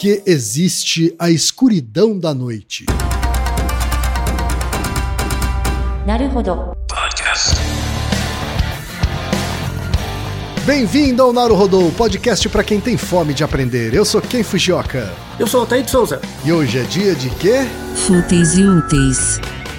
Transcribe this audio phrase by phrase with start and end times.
[0.00, 2.86] que existe a escuridão da noite.
[10.64, 13.92] Bem-vindo ao Naruhodô, podcast para quem tem fome de aprender.
[13.92, 15.12] Eu sou Ken Fujioka.
[15.38, 16.22] Eu sou o Altair de Souza.
[16.46, 17.66] E hoje é dia de quê?
[17.94, 19.38] Fúteis e úteis.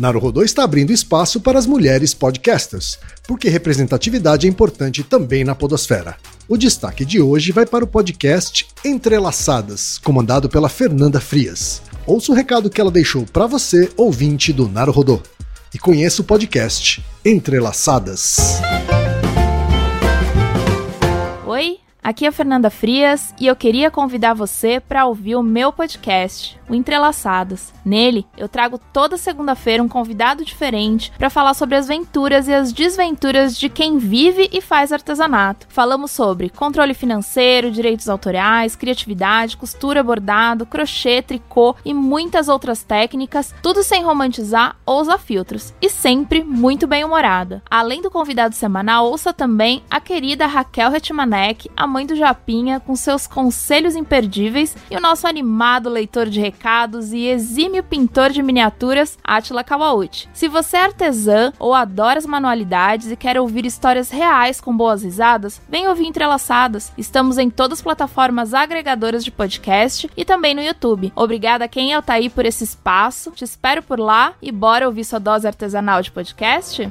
[0.00, 2.98] Naruhodô está abrindo espaço para as mulheres podcasters,
[3.28, 6.16] porque representatividade é importante também na podosfera.
[6.48, 11.82] O destaque de hoje vai para o podcast Entrelaçadas, comandado pela Fernanda Frias.
[12.06, 15.20] Ouça o recado que ela deixou para você, ouvinte do Naruhodô.
[15.74, 18.38] E conheça o podcast Entrelaçadas.
[21.46, 26.58] Oi, aqui é Fernanda Frias e eu queria convidar você para ouvir o meu podcast,
[26.68, 27.72] o Entrelaçados.
[27.84, 32.72] Nele, eu trago toda segunda-feira um convidado diferente para falar sobre as venturas e as
[32.72, 35.66] desventuras de quem vive e faz artesanato.
[35.68, 43.54] Falamos sobre controle financeiro, direitos autorais, criatividade, costura, bordado, crochê, tricô e muitas outras técnicas,
[43.62, 47.62] tudo sem romantizar ou usar filtros, e sempre muito bem humorada.
[47.70, 52.96] Além do convidado semanal, ouça também a querida Raquel Hetmanek, a mãe do Japinha, com
[52.96, 59.18] seus conselhos imperdíveis, e o nosso animado leitor de recados e exímio pintor de miniaturas,
[59.22, 60.28] Atila Kawauchi.
[60.32, 65.02] Se você é artesã ou adora as manualidades e quer ouvir histórias reais com boas
[65.02, 66.92] risadas, vem ouvir Entrelaçadas.
[66.96, 71.12] Estamos em todas as plataformas agregadoras de podcast e também no YouTube.
[71.14, 73.32] Obrigada a quem é o Taí por esse espaço.
[73.32, 76.90] Te espero por lá e bora ouvir sua dose artesanal de podcast?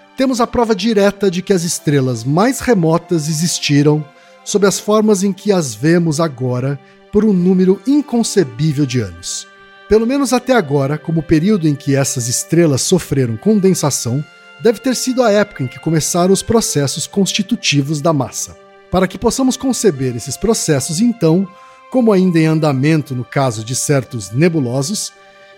[0.17, 4.03] temos a prova direta de que as estrelas mais remotas existiram
[4.43, 6.79] sob as formas em que as vemos agora
[7.11, 9.47] por um número inconcebível de anos.
[9.89, 14.23] Pelo menos até agora, como período em que essas estrelas sofreram condensação,
[14.61, 18.55] deve ter sido a época em que começaram os processos constitutivos da massa.
[18.89, 21.47] Para que possamos conceber esses processos, então,
[21.89, 25.11] como ainda em andamento no caso de certos nebulosos,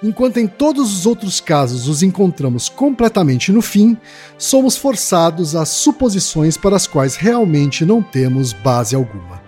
[0.04, 3.98] enquanto em todos os outros casos os encontramos completamente no fim,
[4.38, 9.42] somos forçados a suposições para as quais realmente não temos base alguma.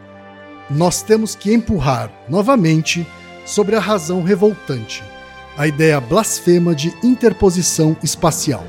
[0.70, 3.06] Nós temos que empurrar, novamente,
[3.46, 5.04] sobre a razão revoltante,
[5.58, 8.66] a ideia blasfema de interposição espacial.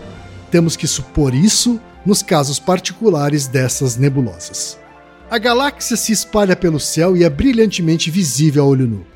[0.50, 4.78] Temos que supor isso nos casos particulares dessas nebulosas.
[5.30, 9.06] A galáxia se espalha pelo céu e é brilhantemente visível a olho nu,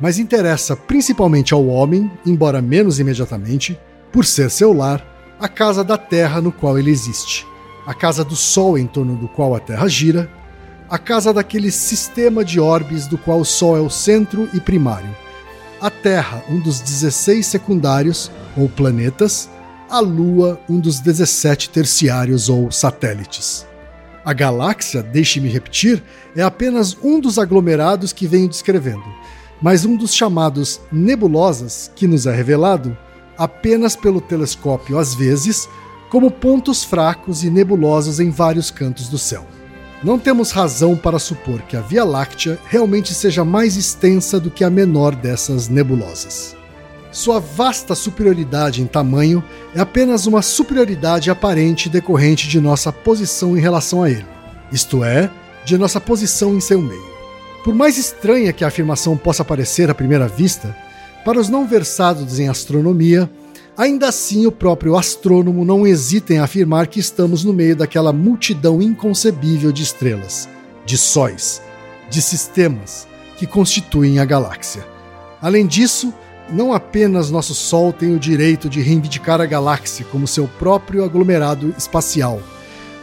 [0.00, 3.78] mas interessa principalmente ao homem, embora menos imediatamente,
[4.10, 5.04] por ser seu lar,
[5.38, 7.46] a casa da Terra no qual ele existe,
[7.86, 10.30] a casa do Sol em torno do qual a Terra gira,
[10.88, 15.14] a casa daquele sistema de orbes do qual o Sol é o centro e primário,
[15.80, 19.48] a Terra, um dos 16 secundários, ou planetas,
[19.88, 23.66] a Lua, um dos 17 terciários ou satélites.
[24.24, 26.02] A galáxia, deixe-me repetir,
[26.36, 29.02] é apenas um dos aglomerados que venho descrevendo,
[29.60, 32.96] mas um dos chamados nebulosas que nos é revelado
[33.36, 35.68] apenas pelo telescópio às vezes,
[36.10, 39.46] como pontos fracos e nebulosos em vários cantos do céu.
[40.02, 44.64] Não temos razão para supor que a Via Láctea realmente seja mais extensa do que
[44.64, 46.56] a menor dessas nebulosas.
[47.12, 49.42] Sua vasta superioridade em tamanho
[49.74, 54.26] é apenas uma superioridade aparente decorrente de nossa posição em relação a ele,
[54.72, 55.30] isto é,
[55.64, 57.09] de nossa posição em seu meio.
[57.62, 60.74] Por mais estranha que a afirmação possa parecer à primeira vista,
[61.24, 63.30] para os não versados em astronomia,
[63.76, 68.80] ainda assim o próprio astrônomo não hesita em afirmar que estamos no meio daquela multidão
[68.80, 70.48] inconcebível de estrelas,
[70.86, 71.60] de sóis,
[72.08, 74.86] de sistemas que constituem a galáxia.
[75.42, 76.14] Além disso,
[76.50, 81.74] não apenas nosso Sol tem o direito de reivindicar a galáxia como seu próprio aglomerado
[81.76, 82.40] espacial,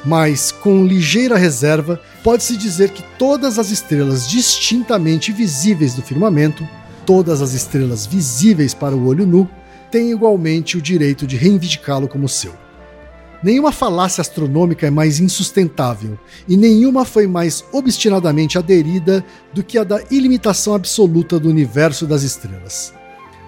[0.06, 6.68] mas, com ligeira reserva, pode-se dizer que todas as estrelas distintamente visíveis do firmamento,
[7.06, 9.50] todas as estrelas visíveis para o olho nu,
[9.92, 12.54] têm igualmente o direito de reivindicá-lo como seu.
[13.44, 16.18] Nenhuma falácia astronômica é mais insustentável,
[16.48, 19.24] e nenhuma foi mais obstinadamente aderida
[19.54, 22.94] do que a da ilimitação absoluta do universo das estrelas.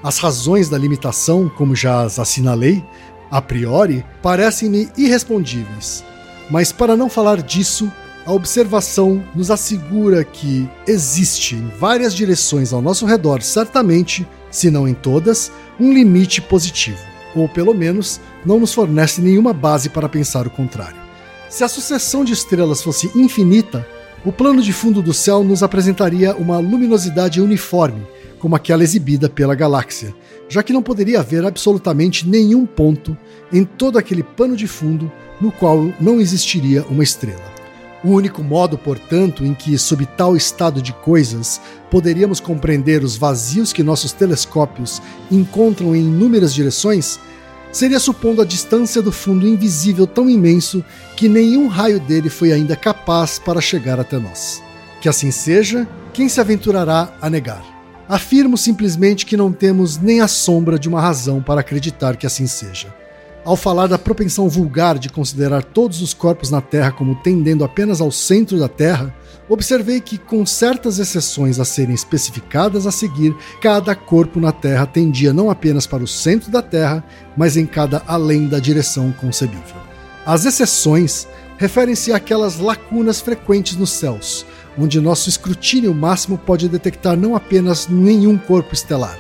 [0.03, 2.83] As razões da limitação, como já as assinalei,
[3.31, 6.03] a priori, parecem-me irrespondíveis.
[6.49, 7.91] Mas para não falar disso,
[8.25, 14.87] a observação nos assegura que existe em várias direções ao nosso redor, certamente, se não
[14.87, 16.99] em todas, um limite positivo,
[17.35, 20.97] ou pelo menos não nos fornece nenhuma base para pensar o contrário.
[21.49, 23.87] Se a sucessão de estrelas fosse infinita,
[24.25, 28.05] o plano de fundo do céu nos apresentaria uma luminosidade uniforme
[28.39, 30.15] como aquela exibida pela galáxia,
[30.47, 33.15] já que não poderia haver absolutamente nenhum ponto
[33.51, 37.59] em todo aquele pano de fundo no qual não existiria uma estrela.
[38.03, 41.59] O único modo, portanto, em que, sob tal estado de coisas,
[41.91, 47.19] poderíamos compreender os vazios que nossos telescópios encontram em inúmeras direções
[47.71, 50.83] seria supondo a distância do fundo invisível tão imenso
[51.15, 54.63] que nenhum raio dele foi ainda capaz para chegar até nós.
[55.01, 57.78] Que assim seja, quem se aventurará a negar?
[58.09, 62.47] Afirmo simplesmente que não temos nem a sombra de uma razão para acreditar que assim
[62.47, 62.91] seja.
[63.45, 68.01] Ao falar da propensão vulgar de considerar todos os corpos na Terra como tendendo apenas
[68.01, 69.13] ao centro da Terra,
[69.47, 75.31] observei que, com certas exceções a serem especificadas a seguir, cada corpo na Terra tendia
[75.31, 77.03] não apenas para o centro da Terra,
[77.37, 79.77] mas em cada além da direção concebível.
[80.25, 81.27] As exceções
[81.59, 84.45] referem-se àquelas lacunas frequentes nos céus,
[84.79, 89.17] onde nosso escrutínio máximo pode detectar não apenas nenhum corpo estelar,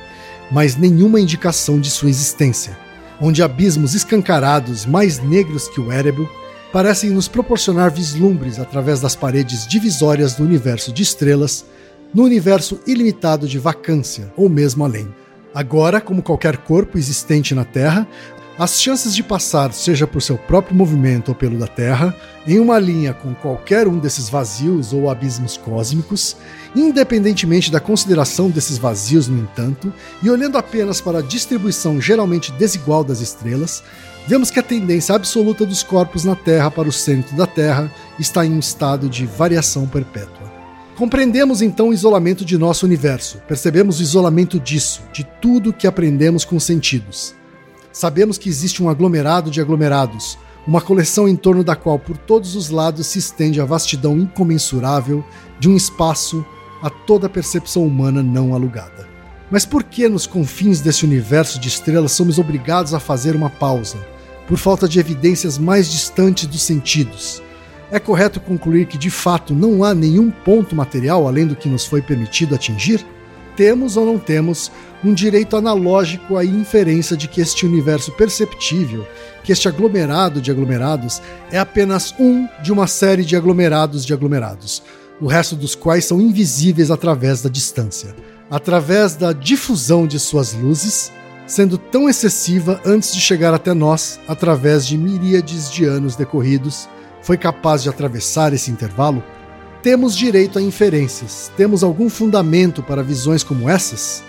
[0.51, 2.77] mas nenhuma indicação de sua existência,
[3.19, 6.29] onde abismos escancarados mais negros que o Erebro
[6.71, 11.65] parecem nos proporcionar vislumbres através das paredes divisórias do universo de estrelas,
[12.13, 15.07] no universo ilimitado de vacância ou mesmo além.
[15.53, 18.07] Agora, como qualquer corpo existente na Terra,
[18.59, 22.13] as chances de passar, seja por seu próprio movimento ou pelo da Terra,
[22.45, 26.35] em uma linha com qualquer um desses vazios ou abismos cósmicos,
[26.75, 33.01] independentemente da consideração desses vazios, no entanto, e olhando apenas para a distribuição geralmente desigual
[33.01, 33.81] das estrelas,
[34.27, 37.89] vemos que a tendência absoluta dos corpos na Terra para o centro da Terra
[38.19, 40.51] está em um estado de variação perpétua.
[40.97, 46.43] Compreendemos então o isolamento de nosso universo, percebemos o isolamento disso, de tudo que aprendemos
[46.43, 47.38] com os sentidos
[47.91, 52.55] Sabemos que existe um aglomerado de aglomerados, uma coleção em torno da qual por todos
[52.55, 55.23] os lados se estende a vastidão incomensurável
[55.59, 56.45] de um espaço
[56.81, 59.07] a toda percepção humana não alugada.
[59.49, 63.97] Mas por que nos confins desse universo de estrelas somos obrigados a fazer uma pausa,
[64.47, 67.41] por falta de evidências mais distantes dos sentidos?
[67.91, 71.85] É correto concluir que de fato não há nenhum ponto material além do que nos
[71.85, 73.03] foi permitido atingir?
[73.59, 74.71] Temos ou não temos
[75.03, 79.05] um direito analógico à inferência de que este universo perceptível,
[79.43, 84.81] que este aglomerado de aglomerados, é apenas um de uma série de aglomerados de aglomerados,
[85.19, 88.15] o resto dos quais são invisíveis através da distância,
[88.49, 91.11] através da difusão de suas luzes,
[91.45, 96.87] sendo tão excessiva antes de chegar até nós, através de miríades de anos decorridos,
[97.21, 99.21] foi capaz de atravessar esse intervalo?
[99.81, 101.49] Temos direito a inferências.
[101.55, 104.21] Temos algum fundamento para visões como essas?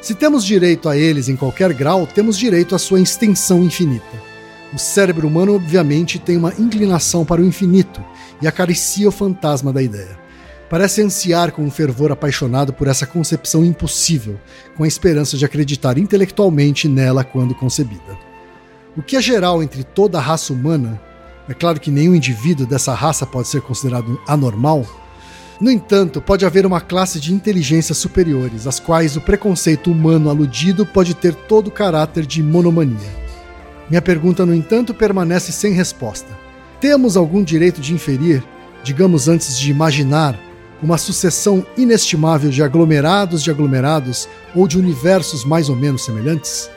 [0.00, 4.04] Se temos direito a eles em qualquer grau, temos direito à sua extensão infinita.
[4.74, 8.04] O cérebro humano, obviamente, tem uma inclinação para o infinito
[8.42, 10.18] e acaricia o fantasma da ideia.
[10.68, 14.38] Parece ansiar com um fervor apaixonado por essa concepção impossível,
[14.76, 18.18] com a esperança de acreditar intelectualmente nela quando concebida.
[18.96, 21.00] O que é geral entre toda a raça humana,
[21.48, 24.86] é claro que nenhum indivíduo dessa raça pode ser considerado anormal,
[25.60, 30.86] no entanto, pode haver uma classe de inteligências superiores, às quais o preconceito humano aludido
[30.86, 33.28] pode ter todo o caráter de monomania.
[33.90, 36.28] Minha pergunta, no entanto, permanece sem resposta.
[36.80, 38.44] Temos algum direito de inferir,
[38.84, 40.38] digamos antes de imaginar,
[40.80, 46.70] uma sucessão inestimável de aglomerados de aglomerados ou de universos mais ou menos semelhantes?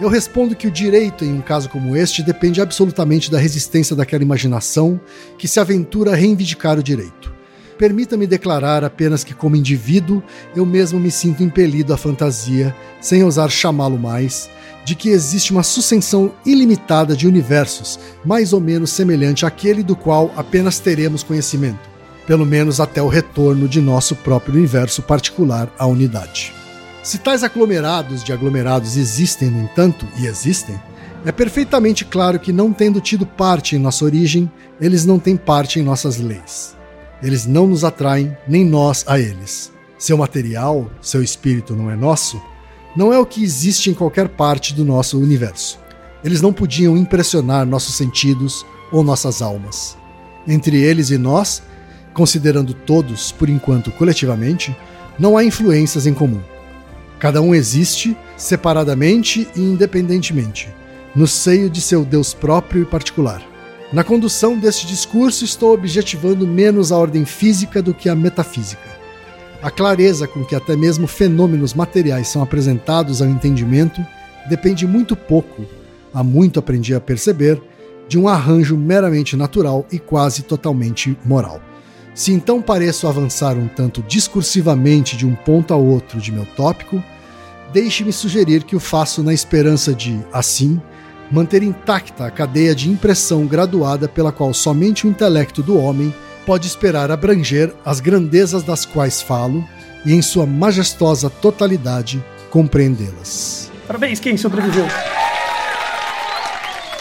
[0.00, 4.24] Eu respondo que o direito, em um caso como este, depende absolutamente da resistência daquela
[4.24, 5.00] imaginação
[5.38, 7.32] que se aventura a reivindicar o direito.
[7.78, 10.22] Permita-me declarar apenas que, como indivíduo,
[10.54, 14.50] eu mesmo me sinto impelido à fantasia, sem ousar chamá-lo mais,
[14.84, 20.32] de que existe uma sucessão ilimitada de universos, mais ou menos semelhante àquele do qual
[20.36, 21.88] apenas teremos conhecimento,
[22.26, 26.63] pelo menos até o retorno de nosso próprio universo particular à unidade.
[27.04, 30.80] Se tais aglomerados de aglomerados existem, no entanto, e existem,
[31.26, 35.78] é perfeitamente claro que, não tendo tido parte em nossa origem, eles não têm parte
[35.78, 36.74] em nossas leis.
[37.22, 39.70] Eles não nos atraem, nem nós a eles.
[39.98, 42.40] Seu material, seu espírito não é nosso,
[42.96, 45.78] não é o que existe em qualquer parte do nosso universo.
[46.24, 49.94] Eles não podiam impressionar nossos sentidos ou nossas almas.
[50.48, 51.62] Entre eles e nós,
[52.14, 54.74] considerando todos, por enquanto coletivamente,
[55.18, 56.40] não há influências em comum.
[57.18, 60.68] Cada um existe separadamente e independentemente,
[61.14, 63.42] no seio de seu Deus próprio e particular.
[63.92, 68.94] Na condução deste discurso, estou objetivando menos a ordem física do que a metafísica.
[69.62, 74.04] A clareza com que até mesmo fenômenos materiais são apresentados ao entendimento
[74.48, 75.64] depende muito pouco,
[76.12, 77.62] há muito aprendi a perceber,
[78.06, 81.62] de um arranjo meramente natural e quase totalmente moral.
[82.14, 87.02] Se então pareço avançar um tanto discursivamente de um ponto a outro de meu tópico,
[87.72, 90.80] deixe-me sugerir que o faço na esperança de, assim,
[91.28, 96.14] manter intacta a cadeia de impressão graduada pela qual somente o intelecto do homem
[96.46, 99.64] pode esperar abranger as grandezas das quais falo
[100.06, 103.72] e, em sua majestosa totalidade, compreendê-las.
[103.88, 104.86] Parabéns, quem sobreviveu?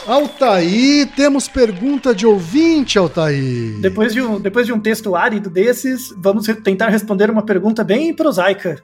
[0.06, 3.78] Altaí, temos pergunta de ouvinte, Altaí.
[3.80, 8.14] Depois de, um, depois de um texto árido desses, vamos tentar responder uma pergunta bem
[8.14, 8.84] prosaica.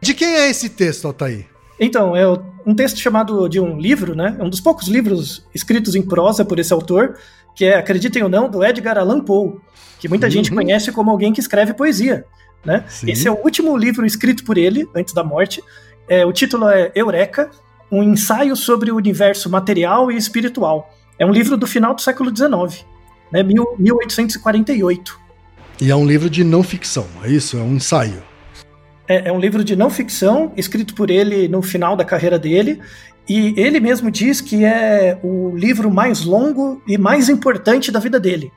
[0.00, 1.46] De quem é esse texto, Altaí?
[1.78, 2.26] Então, é
[2.64, 4.36] um texto chamado de um livro, né?
[4.38, 7.18] É um dos poucos livros escritos em prosa por esse autor,
[7.54, 9.56] que é, acreditem ou não, do Edgar Allan Poe,
[9.98, 10.32] que muita uhum.
[10.32, 12.24] gente conhece como alguém que escreve poesia.
[12.64, 12.84] Né?
[13.06, 15.62] Esse é o último livro escrito por ele, antes da morte.
[16.08, 17.50] É, o título é Eureka,
[17.90, 20.90] um ensaio sobre o universo material e espiritual.
[21.18, 22.84] É um livro do final do século XIX,
[23.30, 23.42] né?
[23.42, 25.20] 1848.
[25.80, 27.56] E é um livro de não ficção, é isso?
[27.58, 28.22] É um ensaio.
[29.08, 32.80] É, é, um livro de não ficção, escrito por ele no final da carreira dele.
[33.28, 38.20] E ele mesmo diz que é o livro mais longo e mais importante da vida
[38.20, 38.52] dele.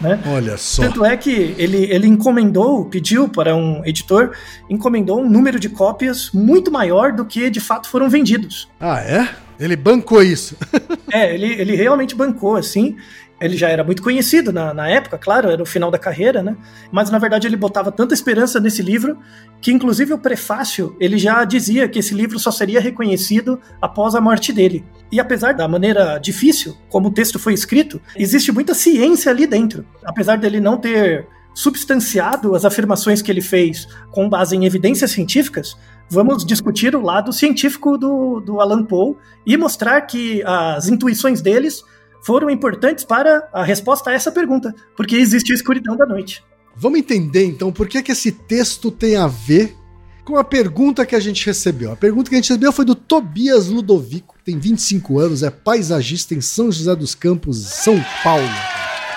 [0.00, 0.20] Né?
[0.26, 0.82] Olha só.
[0.82, 4.32] Tanto é que ele, ele encomendou, pediu para um editor,
[4.68, 8.68] encomendou um número de cópias muito maior do que de fato foram vendidos.
[8.80, 9.28] Ah, é?
[9.58, 10.56] Ele bancou isso.
[11.12, 12.96] é, ele, ele realmente bancou, assim.
[13.44, 16.56] Ele já era muito conhecido na, na época, claro, era o final da carreira, né?
[16.90, 19.18] Mas na verdade ele botava tanta esperança nesse livro
[19.60, 24.20] que, inclusive, o prefácio ele já dizia que esse livro só seria reconhecido após a
[24.20, 24.82] morte dele.
[25.12, 29.86] E apesar da maneira difícil como o texto foi escrito, existe muita ciência ali dentro.
[30.02, 35.76] Apesar dele não ter substanciado as afirmações que ele fez com base em evidências científicas,
[36.10, 41.84] vamos discutir o lado científico do, do Alan Poe e mostrar que as intuições deles
[42.24, 46.42] foram importantes para a resposta a essa pergunta, porque existe a escuridão da noite.
[46.74, 49.76] Vamos entender então por que, que esse texto tem a ver
[50.24, 51.92] com a pergunta que a gente recebeu.
[51.92, 56.34] A pergunta que a gente recebeu foi do Tobias Ludovico, tem 25 anos, é paisagista
[56.34, 58.48] em São José dos Campos, São Paulo.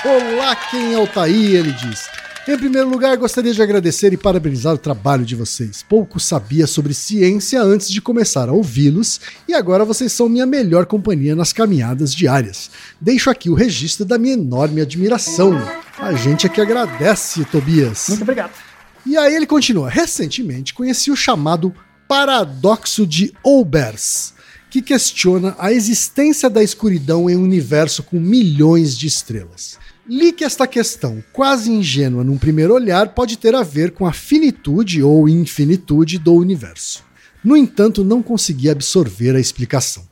[0.04, 1.56] Olá, quem é o Taí?
[1.56, 2.26] Ele diz.
[2.50, 5.84] Em primeiro lugar, gostaria de agradecer e parabenizar o trabalho de vocês.
[5.84, 10.86] Pouco sabia sobre ciência antes de começar a ouvi-los e agora vocês são minha melhor
[10.86, 12.72] companhia nas caminhadas diárias.
[13.01, 15.62] Deixo aqui o registro da minha enorme admiração.
[16.00, 18.06] A gente é que agradece, Tobias.
[18.08, 18.54] Muito obrigado.
[19.06, 21.75] E aí ele continua: recentemente conheci o chamado
[22.08, 24.34] paradoxo de Olbers,
[24.70, 29.77] que questiona a existência da escuridão em um universo com milhões de estrelas.
[30.10, 34.14] Li que esta questão, quase ingênua num primeiro olhar, pode ter a ver com a
[34.14, 37.04] finitude ou infinitude do universo.
[37.44, 40.08] No entanto, não consegui absorver a explicação.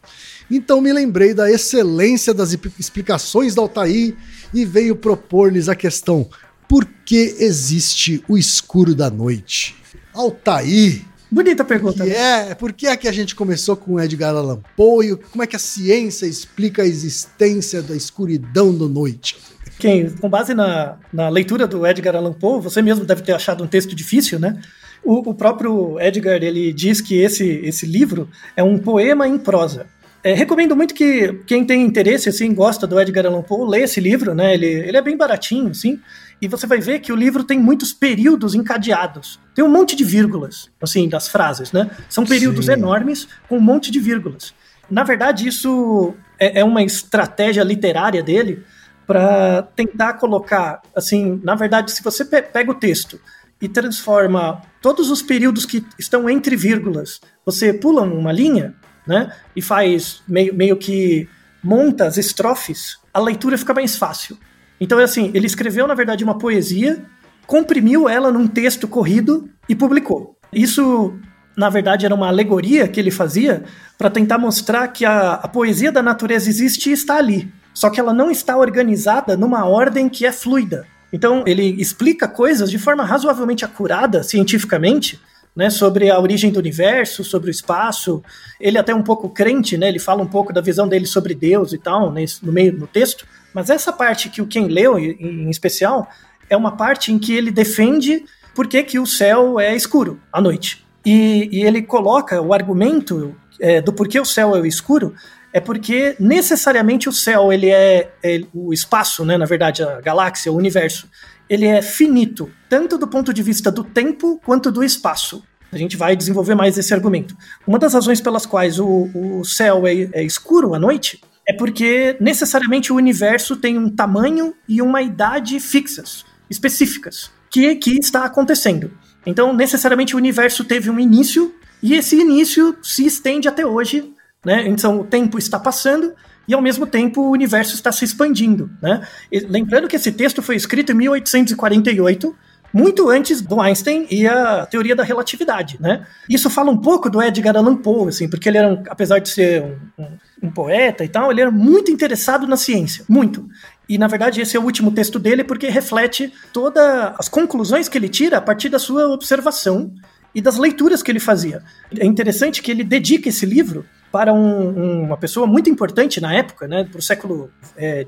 [0.51, 4.15] Então me lembrei da excelência das explicações da Altair
[4.53, 6.29] e veio propor-lhes a questão:
[6.67, 9.75] por que existe o escuro da noite?
[10.13, 11.03] Altair!
[11.31, 12.07] Bonita pergunta.
[12.07, 15.15] É, por que é que a gente começou com Edgar Allan Poe?
[15.31, 19.35] Como é que a ciência explica a existência da escuridão da noite?
[19.77, 23.63] Quem, com base na, na leitura do Edgar Allan Poe, você mesmo deve ter achado
[23.63, 24.59] um texto difícil, né?
[25.03, 29.87] O, o próprio Edgar ele diz que esse, esse livro é um poema em prosa.
[30.23, 33.99] É, recomendo muito que quem tem interesse, assim, gosta do Edgar Allan Poe, leia esse
[33.99, 34.55] livro, né?
[34.55, 35.99] Ele, ele é bem baratinho, assim,
[36.41, 39.39] e você vai ver que o livro tem muitos períodos encadeados.
[39.53, 41.91] Tem um monte de vírgulas, assim, das frases, né?
[42.09, 42.71] São períodos Sim.
[42.71, 44.51] enormes com um monte de vírgulas.
[44.89, 48.63] Na verdade, isso é, é uma estratégia literária dele
[49.05, 53.19] para tentar colocar, assim, na verdade, se você pe pega o texto
[53.61, 58.75] e transforma todos os períodos que estão entre vírgulas, você pula uma linha,
[59.07, 61.27] né, e faz meio, meio que
[61.63, 64.37] monta as estrofes, a leitura fica mais fácil.
[64.79, 67.03] Então é assim, ele escreveu, na verdade, uma poesia,
[67.47, 70.37] comprimiu ela num texto corrido e publicou.
[70.51, 71.13] Isso,
[71.55, 73.63] na verdade, era uma alegoria que ele fazia
[73.97, 77.51] para tentar mostrar que a, a poesia da natureza existe e está ali.
[77.75, 80.87] Só que ela não está organizada numa ordem que é fluida.
[81.11, 85.19] Então, ele explica coisas de forma razoavelmente acurada, cientificamente,
[85.55, 88.23] né, sobre a origem do universo, sobre o espaço.
[88.59, 91.35] Ele é até um pouco crente, né, ele fala um pouco da visão dele sobre
[91.35, 93.27] Deus e tal, né, no meio no texto.
[93.53, 96.09] Mas essa parte que o Ken leu, em, em especial,
[96.49, 100.39] é uma parte em que ele defende por que, que o céu é escuro à
[100.41, 100.85] noite.
[101.05, 105.13] E, e ele coloca o argumento é, do porquê o céu é escuro
[105.55, 110.51] é porque necessariamente o céu, ele é, é, o espaço, né, na verdade, a galáxia,
[110.51, 111.09] o universo,
[111.49, 115.41] ele é finito, tanto do ponto de vista do tempo quanto do espaço.
[115.71, 117.37] A gente vai desenvolver mais esse argumento.
[117.65, 122.17] Uma das razões pelas quais o, o céu é, é escuro à noite é porque
[122.19, 128.91] necessariamente o universo tem um tamanho e uma idade fixas, específicas, que, que está acontecendo.
[129.25, 134.13] Então, necessariamente o universo teve um início e esse início se estende até hoje
[134.45, 134.67] né?
[134.67, 136.13] Então o tempo está passando
[136.47, 138.69] e ao mesmo tempo o universo está se expandindo.
[138.81, 139.05] Né?
[139.31, 142.35] E, lembrando que esse texto foi escrito em 1848,
[142.71, 145.77] muito antes do Einstein e a teoria da relatividade.
[145.79, 146.05] Né?
[146.29, 149.29] Isso fala um pouco do Edgar Allan Poe, assim, porque ele era, um, apesar de
[149.29, 153.47] ser um, um, um poeta e tal, ele era muito interessado na ciência, muito.
[153.87, 157.97] E na verdade esse é o último texto dele porque reflete todas as conclusões que
[157.97, 159.93] ele tira a partir da sua observação
[160.33, 161.63] e das leituras que ele fazia.
[161.97, 166.69] É interessante que ele dedica esse livro para um, uma pessoa muito importante na época,
[166.69, 167.51] né, para o século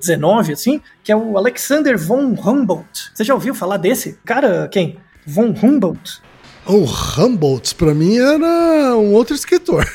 [0.01, 3.11] XIX, é, assim, que é o Alexander von Humboldt.
[3.13, 4.95] Você já ouviu falar desse cara, quem?
[5.25, 6.21] Von Humboldt.
[6.65, 9.85] O Humboldt, para mim, era um outro escritor.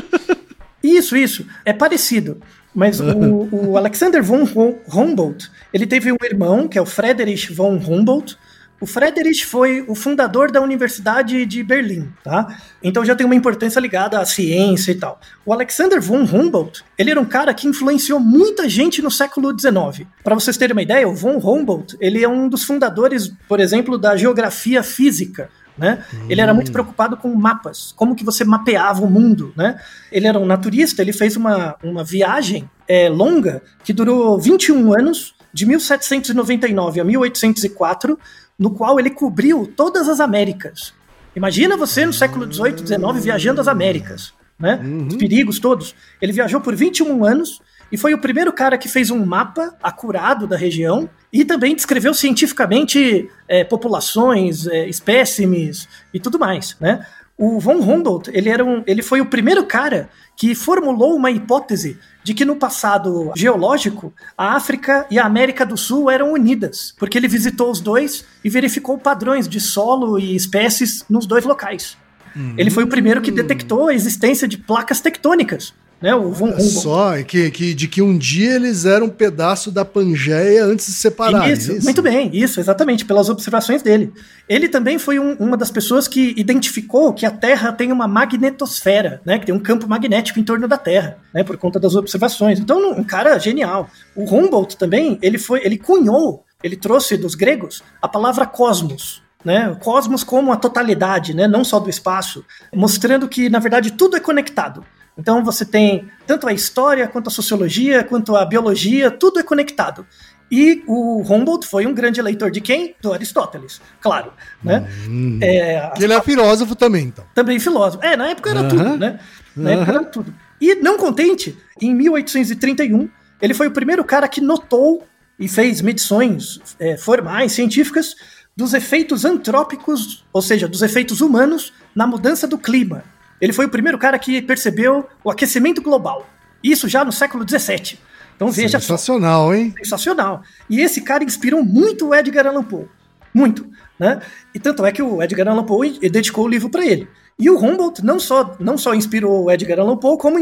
[0.82, 1.46] isso, isso.
[1.66, 2.40] É parecido.
[2.74, 4.48] Mas o, o Alexander von
[4.88, 8.38] Humboldt, ele teve um irmão, que é o Friedrich von Humboldt,
[8.82, 12.58] o Friedrich foi o fundador da Universidade de Berlim, tá?
[12.82, 15.20] Então já tem uma importância ligada à ciência e tal.
[15.46, 20.04] O Alexander von Humboldt, ele era um cara que influenciou muita gente no século XIX.
[20.24, 23.96] Para vocês terem uma ideia, o von Humboldt, ele é um dos fundadores, por exemplo,
[23.96, 25.48] da geografia física.
[25.78, 26.04] Né?
[26.12, 26.26] Hum.
[26.28, 29.52] Ele era muito preocupado com mapas, como que você mapeava o mundo.
[29.56, 29.80] Né?
[30.10, 35.36] Ele era um naturista, ele fez uma, uma viagem é, longa que durou 21 anos,
[35.52, 38.18] de 1799 a 1804,
[38.62, 40.94] no qual ele cobriu todas as Américas.
[41.34, 44.80] Imagina você no século XVIII, XIX viajando as Américas, né?
[44.82, 45.08] Uhum.
[45.08, 45.96] Os perigos todos.
[46.20, 50.46] Ele viajou por 21 anos e foi o primeiro cara que fez um mapa acurado
[50.46, 57.04] da região e também descreveu cientificamente é, populações, é, espécimes e tudo mais, né?
[57.36, 60.08] O von Humboldt, ele, era um, ele foi o primeiro cara
[60.42, 65.76] que formulou uma hipótese de que no passado geológico a África e a América do
[65.76, 71.04] Sul eram unidas, porque ele visitou os dois e verificou padrões de solo e espécies
[71.08, 71.96] nos dois locais.
[72.34, 72.54] Uhum.
[72.58, 75.72] Ele foi o primeiro que detectou a existência de placas tectônicas
[76.02, 76.14] né?
[76.14, 76.60] O von Olha.
[76.60, 80.92] Só que, que, de que um dia eles eram um pedaço da Pangeia antes de
[80.92, 81.52] se separarem.
[81.52, 81.84] Isso, é isso?
[81.84, 84.12] muito bem, isso, exatamente, pelas observações dele.
[84.48, 89.20] Ele também foi um- uma das pessoas que identificou que a Terra tem uma magnetosfera,
[89.24, 92.58] né, que tem um campo magnético em torno da Terra, né, por conta das observações.
[92.58, 93.88] Então, um cara genial.
[94.16, 99.22] O Humboldt também, ele foi, ele cunhou, ele trouxe dos gregos a palavra cosmos.
[99.44, 104.16] Né, cosmos como a totalidade, né, não só do espaço, mostrando que na verdade tudo
[104.16, 104.84] é conectado.
[105.16, 110.06] Então você tem tanto a história, quanto a sociologia, quanto a biologia, tudo é conectado.
[110.50, 112.94] E o Humboldt foi um grande leitor de quem?
[113.00, 114.32] Do Aristóteles, claro.
[114.62, 114.86] Né?
[115.08, 115.38] Hum.
[115.42, 117.24] É, Que ele é filósofo também, então.
[117.34, 118.04] também filósofo.
[118.04, 118.68] É, na época era Aham.
[118.68, 119.18] tudo, né?
[119.56, 119.98] Na época Aham.
[120.00, 120.34] era tudo.
[120.60, 123.08] E não contente, em 1831,
[123.40, 125.04] ele foi o primeiro cara que notou
[125.38, 128.14] e fez medições é, formais, científicas,
[128.54, 133.02] dos efeitos antrópicos, ou seja, dos efeitos humanos na mudança do clima.
[133.42, 136.26] Ele foi o primeiro cara que percebeu o aquecimento global.
[136.62, 137.98] Isso já no século 17.
[138.36, 139.74] Então veja só Sensacional, hein?
[139.76, 140.42] sensacional.
[140.70, 142.86] E esse cara inspirou muito o Edgar Allan Poe.
[143.34, 143.66] Muito.
[143.98, 144.20] Né?
[144.54, 147.08] E tanto é que o Edgar Allan Poe dedicou o livro para ele.
[147.38, 150.38] E o Humboldt não só, não só inspirou o Edgar Allan Poe, como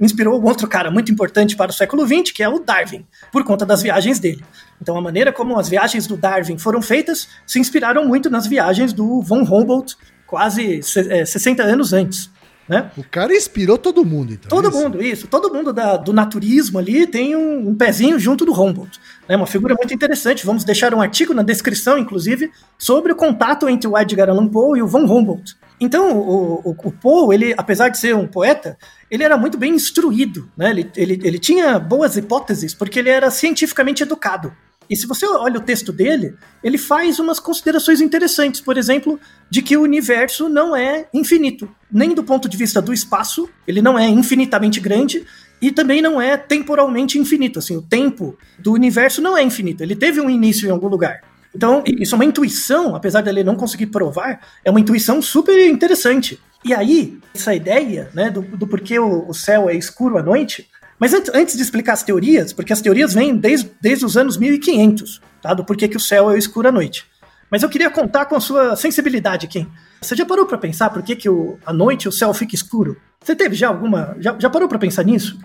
[0.00, 3.64] inspirou outro cara muito importante para o século XX, que é o Darwin, por conta
[3.64, 4.44] das viagens dele.
[4.82, 8.92] Então a maneira como as viagens do Darwin foram feitas se inspiraram muito nas viagens
[8.92, 12.30] do von Humboldt, quase se- eh, 60 anos antes.
[12.68, 12.90] Né?
[12.96, 14.48] O cara inspirou todo mundo, então.
[14.48, 14.78] Todo isso?
[14.78, 15.26] mundo, isso.
[15.26, 18.98] Todo mundo da- do naturismo ali tem um, um pezinho junto do Humboldt.
[19.28, 20.46] É uma figura muito interessante.
[20.46, 24.78] Vamos deixar um artigo na descrição, inclusive, sobre o contato entre o Edgar Allan Poe
[24.78, 25.56] e o von Humboldt.
[25.78, 28.78] Então, o, o, o Poe, ele, apesar de ser um poeta,
[29.10, 30.48] ele era muito bem instruído.
[30.56, 30.70] Né?
[30.70, 34.52] Ele, ele, ele tinha boas hipóteses, porque ele era cientificamente educado.
[34.88, 39.18] E se você olha o texto dele, ele faz umas considerações interessantes, por exemplo,
[39.48, 43.80] de que o universo não é infinito, nem do ponto de vista do espaço, ele
[43.80, 45.24] não é infinitamente grande
[45.60, 49.96] e também não é temporalmente infinito, assim, o tempo do universo não é infinito, ele
[49.96, 51.22] teve um início em algum lugar.
[51.54, 56.40] Então, isso é uma intuição, apesar dele não conseguir provar, é uma intuição super interessante.
[56.64, 60.68] E aí, essa ideia, né, do, do porquê o, o céu é escuro à noite,
[60.98, 64.36] mas antes, antes de explicar as teorias, porque as teorias vêm desde, desde os anos
[64.36, 65.54] 1500, tá?
[65.54, 67.04] Do porquê que o céu é escuro à noite.
[67.50, 69.66] Mas eu queria contar com a sua sensibilidade, Kim.
[70.00, 72.96] Você já parou para pensar por que, que o, à noite o céu fica escuro?
[73.22, 74.16] Você teve já alguma.
[74.18, 75.38] Já, já parou para pensar nisso?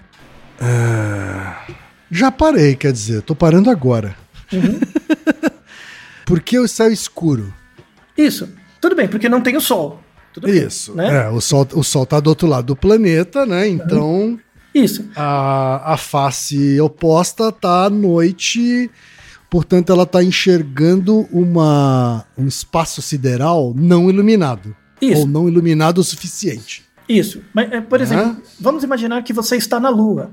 [2.11, 4.15] Já parei, quer dizer, tô parando agora.
[4.51, 4.79] Uhum.
[6.25, 7.53] Por que o céu é escuro?
[8.17, 8.49] Isso.
[8.81, 10.01] Tudo bem, porque não tem o sol.
[10.33, 10.93] Tudo bem, Isso.
[10.95, 11.25] né?
[11.25, 13.67] É, o sol, o sol tá do outro lado do planeta, né?
[13.67, 14.39] Então
[14.73, 15.05] Isso.
[15.15, 18.89] a, a face oposta tá à noite,
[19.49, 24.75] portanto ela tá enxergando uma, um espaço sideral não iluminado.
[25.01, 25.21] Isso.
[25.21, 26.83] Ou não iluminado o suficiente.
[27.07, 27.41] Isso.
[27.53, 28.37] Mas, é, por exemplo, Aham.
[28.59, 30.29] vamos imaginar que você está na Lua,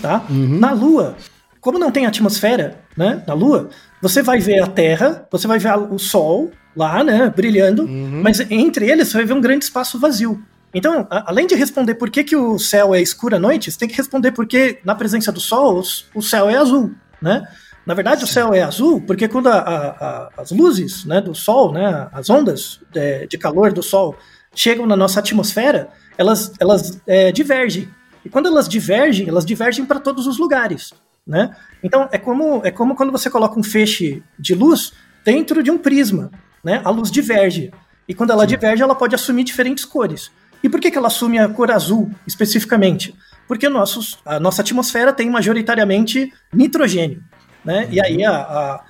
[0.00, 0.24] tá?
[0.30, 0.58] Uhum.
[0.58, 1.16] Na Lua,
[1.60, 3.22] como não tem atmosfera, né?
[3.26, 3.68] Na Lua,
[4.00, 7.30] você vai ver a Terra, você vai ver o Sol lá, né?
[7.34, 8.20] Brilhando, Uhum.
[8.22, 10.40] mas entre eles você vai ver um grande espaço vazio.
[10.74, 13.78] Então, a- além de responder por que, que o céu é escuro à noite, você
[13.78, 17.46] tem que responder por que, na presença do Sol, os- o céu é azul, né?
[17.86, 21.34] Na verdade, o céu é azul porque quando a- a- a- as luzes né, do
[21.34, 24.16] Sol, né, as ondas de, de calor do Sol,
[24.54, 27.88] chegam na nossa atmosfera, elas, elas é, divergem.
[28.24, 30.92] E quando elas divergem, elas divergem para todos os lugares.
[31.26, 31.54] Né?
[31.82, 34.92] Então, é como, é como quando você coloca um feixe de luz
[35.24, 36.30] dentro de um prisma.
[36.62, 36.80] Né?
[36.84, 37.70] A luz diverge.
[38.08, 40.30] E quando ela diverge, ela pode assumir diferentes cores.
[40.64, 43.14] E por que, que ela assume a cor azul, especificamente?
[43.46, 47.22] Porque nossos, a nossa atmosfera tem majoritariamente nitrogênio.
[47.64, 47.86] Né?
[47.90, 48.84] E aí a, a,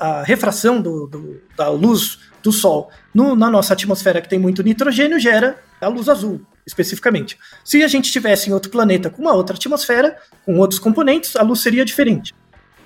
[0.00, 4.62] a refração do- do- da luz do Sol no- na nossa atmosfera que tem muito
[4.62, 7.38] nitrogênio gera a luz azul, especificamente.
[7.64, 11.42] Se a gente estivesse em outro planeta com uma outra atmosfera, com outros componentes, a
[11.42, 12.34] luz seria diferente.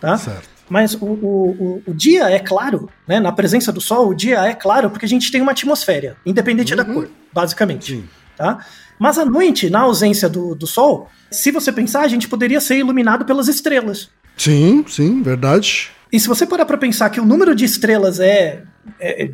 [0.00, 0.16] Tá?
[0.16, 0.48] Certo.
[0.68, 3.18] Mas o, o, o, dia é claro, né?
[3.18, 6.76] Na presença do Sol, o dia é claro porque a gente tem uma atmosfera, independente
[6.76, 7.96] da cor, basicamente.
[7.96, 8.08] Sim.
[8.38, 8.64] Tá?
[8.98, 12.78] Mas à noite, na ausência do, do Sol, se você pensar, a gente poderia ser
[12.78, 14.08] iluminado pelas estrelas.
[14.36, 15.90] Sim, sim, verdade.
[16.12, 18.62] E se você parar para pensar que o número de estrelas é,
[19.00, 19.30] é- é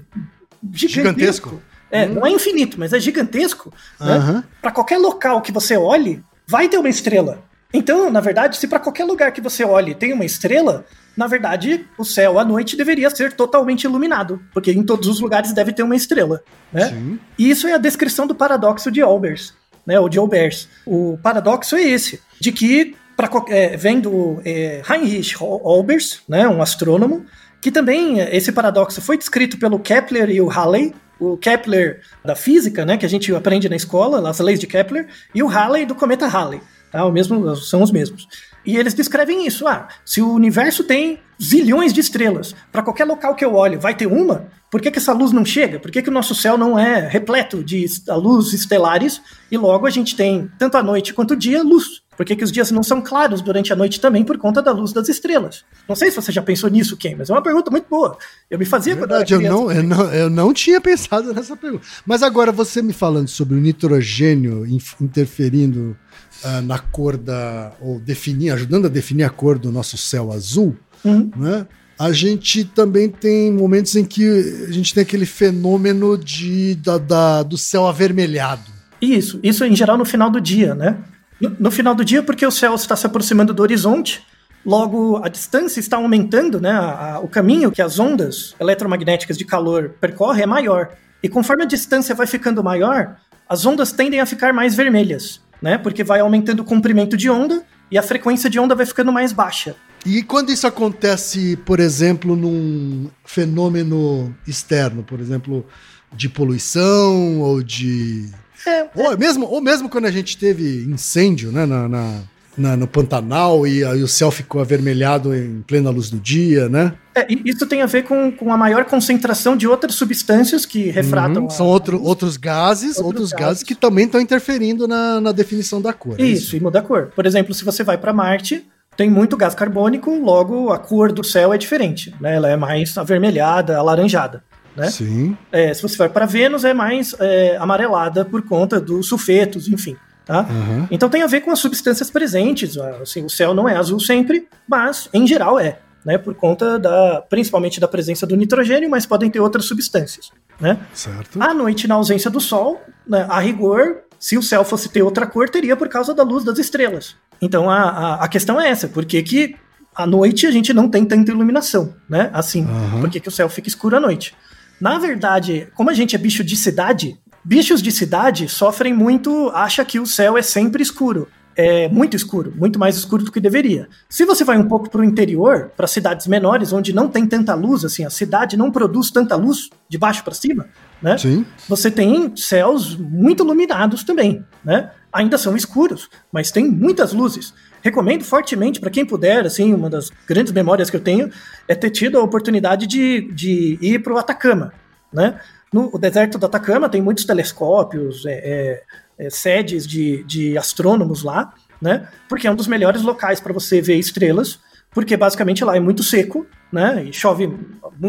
[0.73, 1.61] Gigantesco.
[1.91, 3.73] É, não é infinito, mas é gigantesco.
[4.01, 4.43] Né?
[4.61, 7.45] Para qualquer local que você olhe, vai ter uma estrela.
[7.75, 10.85] Então, na verdade, se para qualquer lugar que você olhe tem uma estrela,
[11.17, 15.53] na verdade, o céu à noite deveria ser totalmente iluminado, porque em todos os lugares
[15.53, 16.41] deve ter uma estrela.
[16.73, 16.89] Né?
[16.89, 17.19] Sim.
[17.37, 19.53] E isso é a descrição do paradoxo de Olbers,
[19.85, 20.69] né, ou de Olbers.
[20.87, 22.95] O paradoxo é esse, de que,
[23.29, 27.27] qual- é, vem do é, Heinrich Olbers, né, um astrônomo,
[27.61, 32.35] que também, é, esse paradoxo foi descrito pelo Kepler e o Halley, o Kepler da
[32.37, 35.87] física, né, que a gente aprende na escola, as leis de Kepler, e o Halley
[35.87, 36.61] do cometa Halley.
[36.95, 37.05] Tá?
[37.05, 38.29] O mesmo, são os mesmos.
[38.65, 39.67] E eles descrevem isso.
[39.67, 43.95] Ah, se o universo tem zilhões de estrelas, para qualquer local que eu olhe vai
[43.95, 45.81] ter uma, por que, que essa luz não chega?
[45.81, 49.91] Por que, que o nosso céu não é repleto de luz estelares e logo a
[49.91, 52.03] gente tem, tanto a noite quanto o dia, luz?
[52.17, 54.71] Por que, que os dias não são claros durante a noite também por conta da
[54.71, 55.65] luz das estrelas?
[55.89, 58.17] Não sei se você já pensou nisso, Ken, mas é uma pergunta muito boa.
[58.49, 61.57] Eu me fazia Verdade, quando eu, eu, não, eu, não, eu não tinha pensado nessa
[61.57, 61.85] pergunta.
[62.07, 64.65] Mas agora você me falando sobre o nitrogênio
[65.01, 65.97] interferindo
[66.45, 67.73] uh, na cor da.
[67.81, 71.31] ou definir, ajudando a definir a cor do nosso céu azul, uhum.
[71.37, 71.67] né?
[71.99, 74.27] A gente também tem momentos em que
[74.69, 78.73] a gente tem aquele fenômeno de, da, da do céu avermelhado.
[79.01, 80.99] Isso, isso em geral no final do dia, né?
[81.41, 84.23] No, no, final do dia, porque o céu está se aproximando do horizonte,
[84.67, 86.71] logo a distância está aumentando, né?
[86.71, 90.91] A, a, o caminho que as ondas eletromagnéticas de calor percorrem é maior.
[91.23, 93.17] E conforme a distância vai ficando maior,
[93.49, 95.79] as ondas tendem a ficar mais vermelhas né?
[95.79, 99.33] Porque vai aumentando o comprimento de onda e a frequência de onda vai ficando mais
[99.33, 99.75] baixa.
[100.05, 105.65] E quando isso acontece, por exemplo, num fenômeno externo, por exemplo,
[106.13, 108.29] de poluição ou de.
[108.67, 109.17] É, ou, é.
[109.17, 112.21] Mesmo, ou mesmo quando a gente teve incêndio né, na, na
[112.57, 116.95] na, no Pantanal e aí o céu ficou avermelhado em plena luz do dia, né?
[117.15, 121.45] É, isso tem a ver com, com a maior concentração de outras substâncias que refratam.
[121.45, 123.47] Uhum, são outro, outros gases, outros, outros gases.
[123.47, 123.63] gases.
[123.63, 126.17] que também estão interferindo na, na definição da cor.
[126.19, 127.13] É isso, isso, e muda a cor.
[127.15, 131.23] Por exemplo, se você vai para Marte, tem muito gás carbônico, logo a cor do
[131.23, 132.37] céu é diferente, né?
[132.37, 134.43] Ela é mais avermelhada, alaranjada.
[134.77, 134.91] Né?
[134.91, 135.37] Sim.
[135.53, 139.97] É, se você vai para Vênus, é mais é, amarelada por conta dos sulfetos, enfim.
[140.25, 140.47] Tá?
[140.49, 140.89] Uhum.
[140.91, 142.77] Então tem a ver com as substâncias presentes.
[142.79, 145.79] Assim, o céu não é azul sempre, mas em geral é.
[146.05, 150.31] Né, por conta da, principalmente da presença do nitrogênio, mas podem ter outras substâncias.
[150.61, 150.79] Né?
[150.93, 151.43] Certo.
[151.43, 155.27] À noite, na ausência do Sol, né, a rigor, se o céu fosse ter outra
[155.27, 157.17] cor, teria por causa da luz das estrelas.
[157.41, 159.57] Então a, a, a questão é essa, por que, que
[159.95, 162.29] à noite a gente não tem tanta iluminação, né?
[162.35, 163.01] Assim, uhum.
[163.01, 164.35] por que, que o céu fica escuro à noite?
[164.81, 169.85] Na verdade, como a gente é bicho de cidade, Bichos de cidade sofrem muito, acha
[169.85, 171.29] que o céu é sempre escuro.
[171.57, 173.89] É muito escuro, muito mais escuro do que deveria.
[174.09, 177.55] Se você vai um pouco para o interior, para cidades menores, onde não tem tanta
[177.55, 180.67] luz, assim, a cidade não produz tanta luz de baixo para cima,
[181.01, 181.17] né?
[181.17, 181.47] Sim.
[181.69, 184.91] Você tem céus muito iluminados também, né?
[185.13, 187.55] Ainda são escuros, mas tem muitas luzes.
[187.83, 191.31] Recomendo fortemente para quem puder, assim, uma das grandes memórias que eu tenho
[191.69, 194.73] é ter tido a oportunidade de, de ir para o Atacama,
[195.13, 195.39] né?
[195.75, 198.83] No deserto do Atacama tem muitos telescópios, é, é,
[199.27, 202.09] é, sedes de, de astrônomos lá, né?
[202.29, 204.61] Porque é um dos melhores locais para você ver estrelas,
[204.93, 207.03] porque basicamente lá é muito seco, né?
[207.03, 207.53] E chove,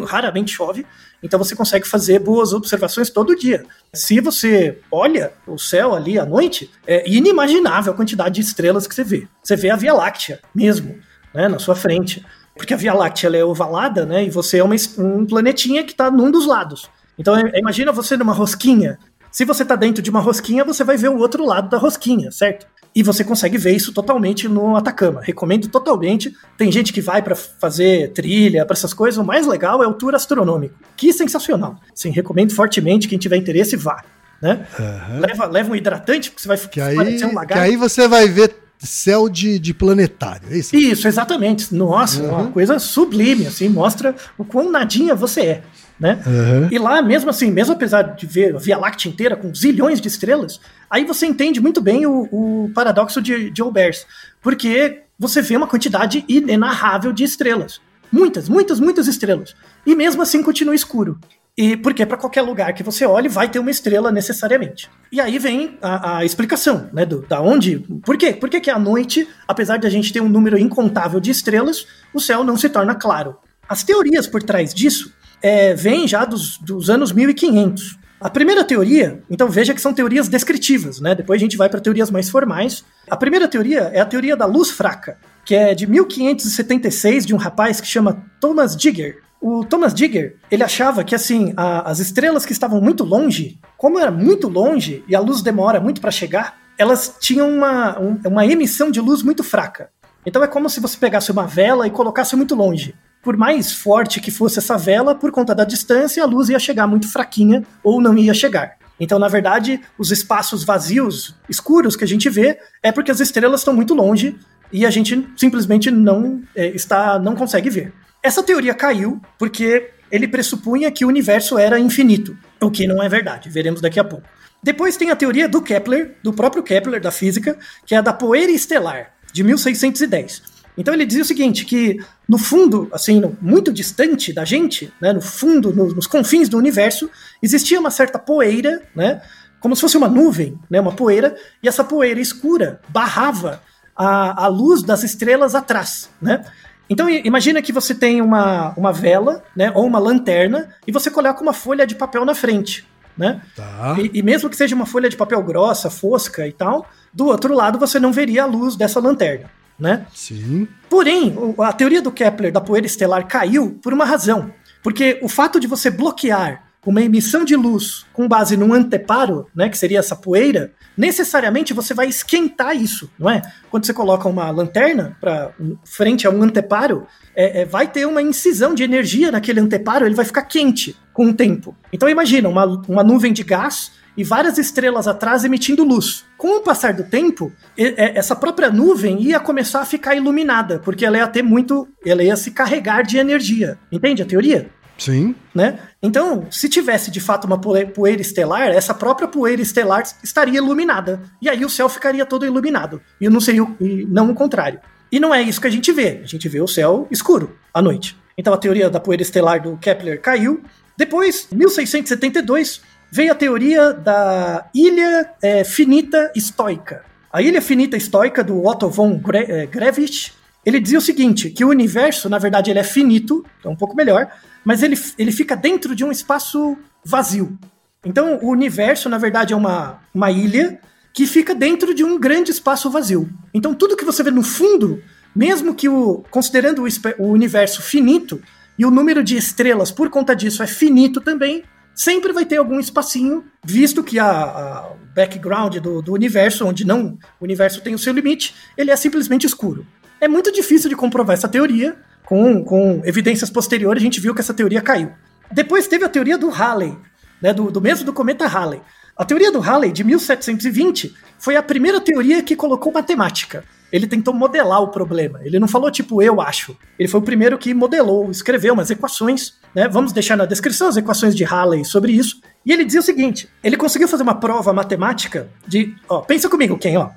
[0.06, 0.86] raramente chove,
[1.24, 3.66] então você consegue fazer boas observações todo dia.
[3.92, 8.94] Se você olha o céu ali à noite, é inimaginável a quantidade de estrelas que
[8.94, 9.28] você vê.
[9.42, 11.00] Você vê a Via Láctea mesmo,
[11.34, 11.48] né?
[11.48, 12.24] Na sua frente.
[12.56, 14.24] Porque a Via Láctea é ovalada, né?
[14.24, 16.88] E você é uma, um planetinha que está num dos lados.
[17.18, 18.98] Então imagina você numa rosquinha.
[19.32, 22.32] Se você está dentro de uma rosquinha, você vai ver o outro lado da rosquinha,
[22.32, 22.66] certo?
[22.96, 25.20] E você consegue ver isso totalmente no Atacama.
[25.22, 26.34] Recomendo totalmente.
[26.58, 29.18] Tem gente que vai para fazer trilha, para essas coisas.
[29.18, 30.76] O mais legal é o tour astronômico.
[30.96, 31.76] Que sensacional.
[31.94, 33.10] Sim, recomendo fortemente.
[33.10, 34.02] Quem tiver interesse, vá.
[34.42, 34.66] Né?
[34.80, 35.20] Uhum.
[35.20, 37.54] Leva, leva um hidratante, porque você vai que aí, um lagarto.
[37.54, 40.76] Que aí você vai ver céu de, de planetário, é isso?
[40.76, 41.74] Isso, exatamente.
[41.74, 42.30] Nossa, uhum.
[42.30, 45.64] uma coisa sublime, assim, mostra o quão nadinha você é
[46.00, 46.22] né?
[46.26, 46.68] Uhum.
[46.72, 50.08] E lá, mesmo assim, mesmo apesar de ver a Via Láctea inteira com zilhões de
[50.08, 50.60] estrelas,
[50.90, 54.06] aí você entende muito bem o, o paradoxo de, de Olbers,
[54.42, 57.80] porque você vê uma quantidade inenarrável de estrelas.
[58.12, 59.56] Muitas, muitas, muitas estrelas.
[59.86, 61.18] E mesmo assim continua escuro.
[61.58, 64.90] E porque para qualquer lugar que você olhe vai ter uma estrela necessariamente.
[65.10, 68.34] E aí vem a, a explicação, né, do, da onde, por quê?
[68.34, 71.88] Por que que à noite, apesar de a gente ter um número incontável de estrelas,
[72.14, 73.38] o céu não se torna claro?
[73.70, 78.00] As teorias por trás disso é, vem já dos, dos anos 1500.
[78.20, 81.14] A primeira teoria, então veja que são teorias descritivas, né?
[81.14, 82.84] Depois a gente vai para teorias mais formais.
[83.10, 87.38] A primeira teoria é a teoria da luz fraca, que é de 1576 de um
[87.38, 89.25] rapaz que chama Thomas Digger.
[89.48, 94.00] O Thomas Digger, ele achava que assim, a, as estrelas que estavam muito longe, como
[94.00, 98.44] era muito longe e a luz demora muito para chegar, elas tinham uma, um, uma
[98.44, 99.92] emissão de luz muito fraca.
[100.26, 104.20] Então é como se você pegasse uma vela e colocasse muito longe por mais forte
[104.20, 108.02] que fosse essa vela, por conta da distância, a luz ia chegar muito fraquinha ou
[108.02, 108.78] não ia chegar.
[109.00, 113.62] Então, na verdade, os espaços vazios, escuros que a gente vê, é porque as estrelas
[113.62, 114.40] estão muito longe
[114.72, 117.94] e a gente simplesmente não é, está, não consegue ver.
[118.26, 123.08] Essa teoria caiu porque ele pressupunha que o universo era infinito, o que não é
[123.08, 123.52] verdade.
[123.52, 124.28] Veremos daqui a pouco.
[124.64, 128.12] Depois tem a teoria do Kepler, do próprio Kepler, da física, que é a da
[128.12, 130.42] poeira estelar, de 1610.
[130.76, 135.22] Então ele dizia o seguinte, que no fundo, assim, muito distante da gente, né, no
[135.22, 137.08] fundo, no, nos confins do universo,
[137.44, 139.22] existia uma certa poeira, né,
[139.60, 143.62] como se fosse uma nuvem, né, uma poeira, e essa poeira escura barrava
[143.96, 146.44] a, a luz das estrelas atrás, né?
[146.90, 151.42] Então imagina que você tem uma, uma vela, né, ou uma lanterna, e você coloca
[151.42, 152.86] uma folha de papel na frente
[153.18, 153.42] né?
[153.56, 153.96] Tá.
[153.98, 157.54] E, e, mesmo que seja uma folha de papel grossa, fosca e tal, do outro
[157.54, 160.06] lado você não veria a luz dessa lanterna, né?
[160.14, 160.68] Sim.
[160.90, 164.52] Porém, a teoria do Kepler da poeira estelar caiu por uma razão.
[164.84, 169.70] Porque o fato de você bloquear uma emissão de luz com base num anteparo, né,
[169.70, 173.42] que seria essa poeira, necessariamente você vai esquentar isso, não é?
[173.70, 175.52] Quando você coloca uma lanterna para
[175.84, 180.16] frente a um anteparo, é, é, vai ter uma incisão de energia naquele anteparo, ele
[180.16, 181.76] vai ficar quente com o tempo.
[181.92, 186.24] Então imagina uma, uma nuvem de gás e várias estrelas atrás emitindo luz.
[186.38, 191.18] Com o passar do tempo, essa própria nuvem ia começar a ficar iluminada, porque ela
[191.18, 193.78] ia ter muito, ela ia se carregar de energia.
[193.92, 194.70] Entende a teoria?
[194.98, 195.36] Sim.
[195.54, 195.80] Né?
[196.02, 201.22] Então, se tivesse de fato uma poeira estelar, essa própria poeira estelar estaria iluminada.
[201.42, 203.02] E aí o céu ficaria todo iluminado.
[203.20, 204.80] E não seria e não o contrário.
[205.12, 206.22] E não é isso que a gente vê.
[206.24, 208.18] A gente vê o céu escuro à noite.
[208.38, 210.64] Então a teoria da poeira estelar do Kepler caiu.
[210.98, 212.82] Depois, 1672,
[213.12, 217.04] veio a teoria da ilha é, finita estoica.
[217.32, 220.34] A ilha finita estoica do Otto von Gre Grevich,
[220.66, 223.96] ele dizia o seguinte, que o universo, na verdade, ele é finito, é um pouco
[223.96, 224.32] melhor,
[224.66, 227.58] mas ele, ele fica dentro de um espaço vazio.
[228.04, 230.80] Então, o universo, na verdade, é uma, uma ilha
[231.16, 233.30] que fica dentro de um grande espaço vazio.
[233.54, 235.02] Então tudo que você vê no fundo,
[235.34, 238.42] mesmo que o considerando o, o universo finito
[238.78, 241.64] e o número de estrelas por conta disso é finito também,
[241.96, 247.18] sempre vai ter algum espacinho, visto que a, o background do, do, universo, onde não
[247.40, 249.88] o universo tem o seu limite, ele é simplesmente escuro.
[250.20, 254.42] É muito difícil de comprovar essa teoria, com, com evidências posteriores a gente viu que
[254.42, 255.12] essa teoria caiu.
[255.52, 256.98] Depois teve a teoria do Halley,
[257.42, 258.82] né, do, do mesmo do cometa Halley.
[259.16, 263.64] A teoria do Halley, de 1720, foi a primeira teoria que colocou matemática.
[263.92, 265.40] Ele tentou modelar o problema.
[265.44, 266.76] Ele não falou tipo, eu acho.
[267.00, 269.54] Ele foi o primeiro que modelou, escreveu umas equações.
[269.74, 269.88] Né?
[269.88, 272.42] Vamos deixar na descrição as equações de Halley sobre isso.
[272.66, 275.96] E ele dizia o seguinte: ele conseguiu fazer uma prova matemática de.
[276.10, 277.12] Ó, pensa comigo, quem, ó.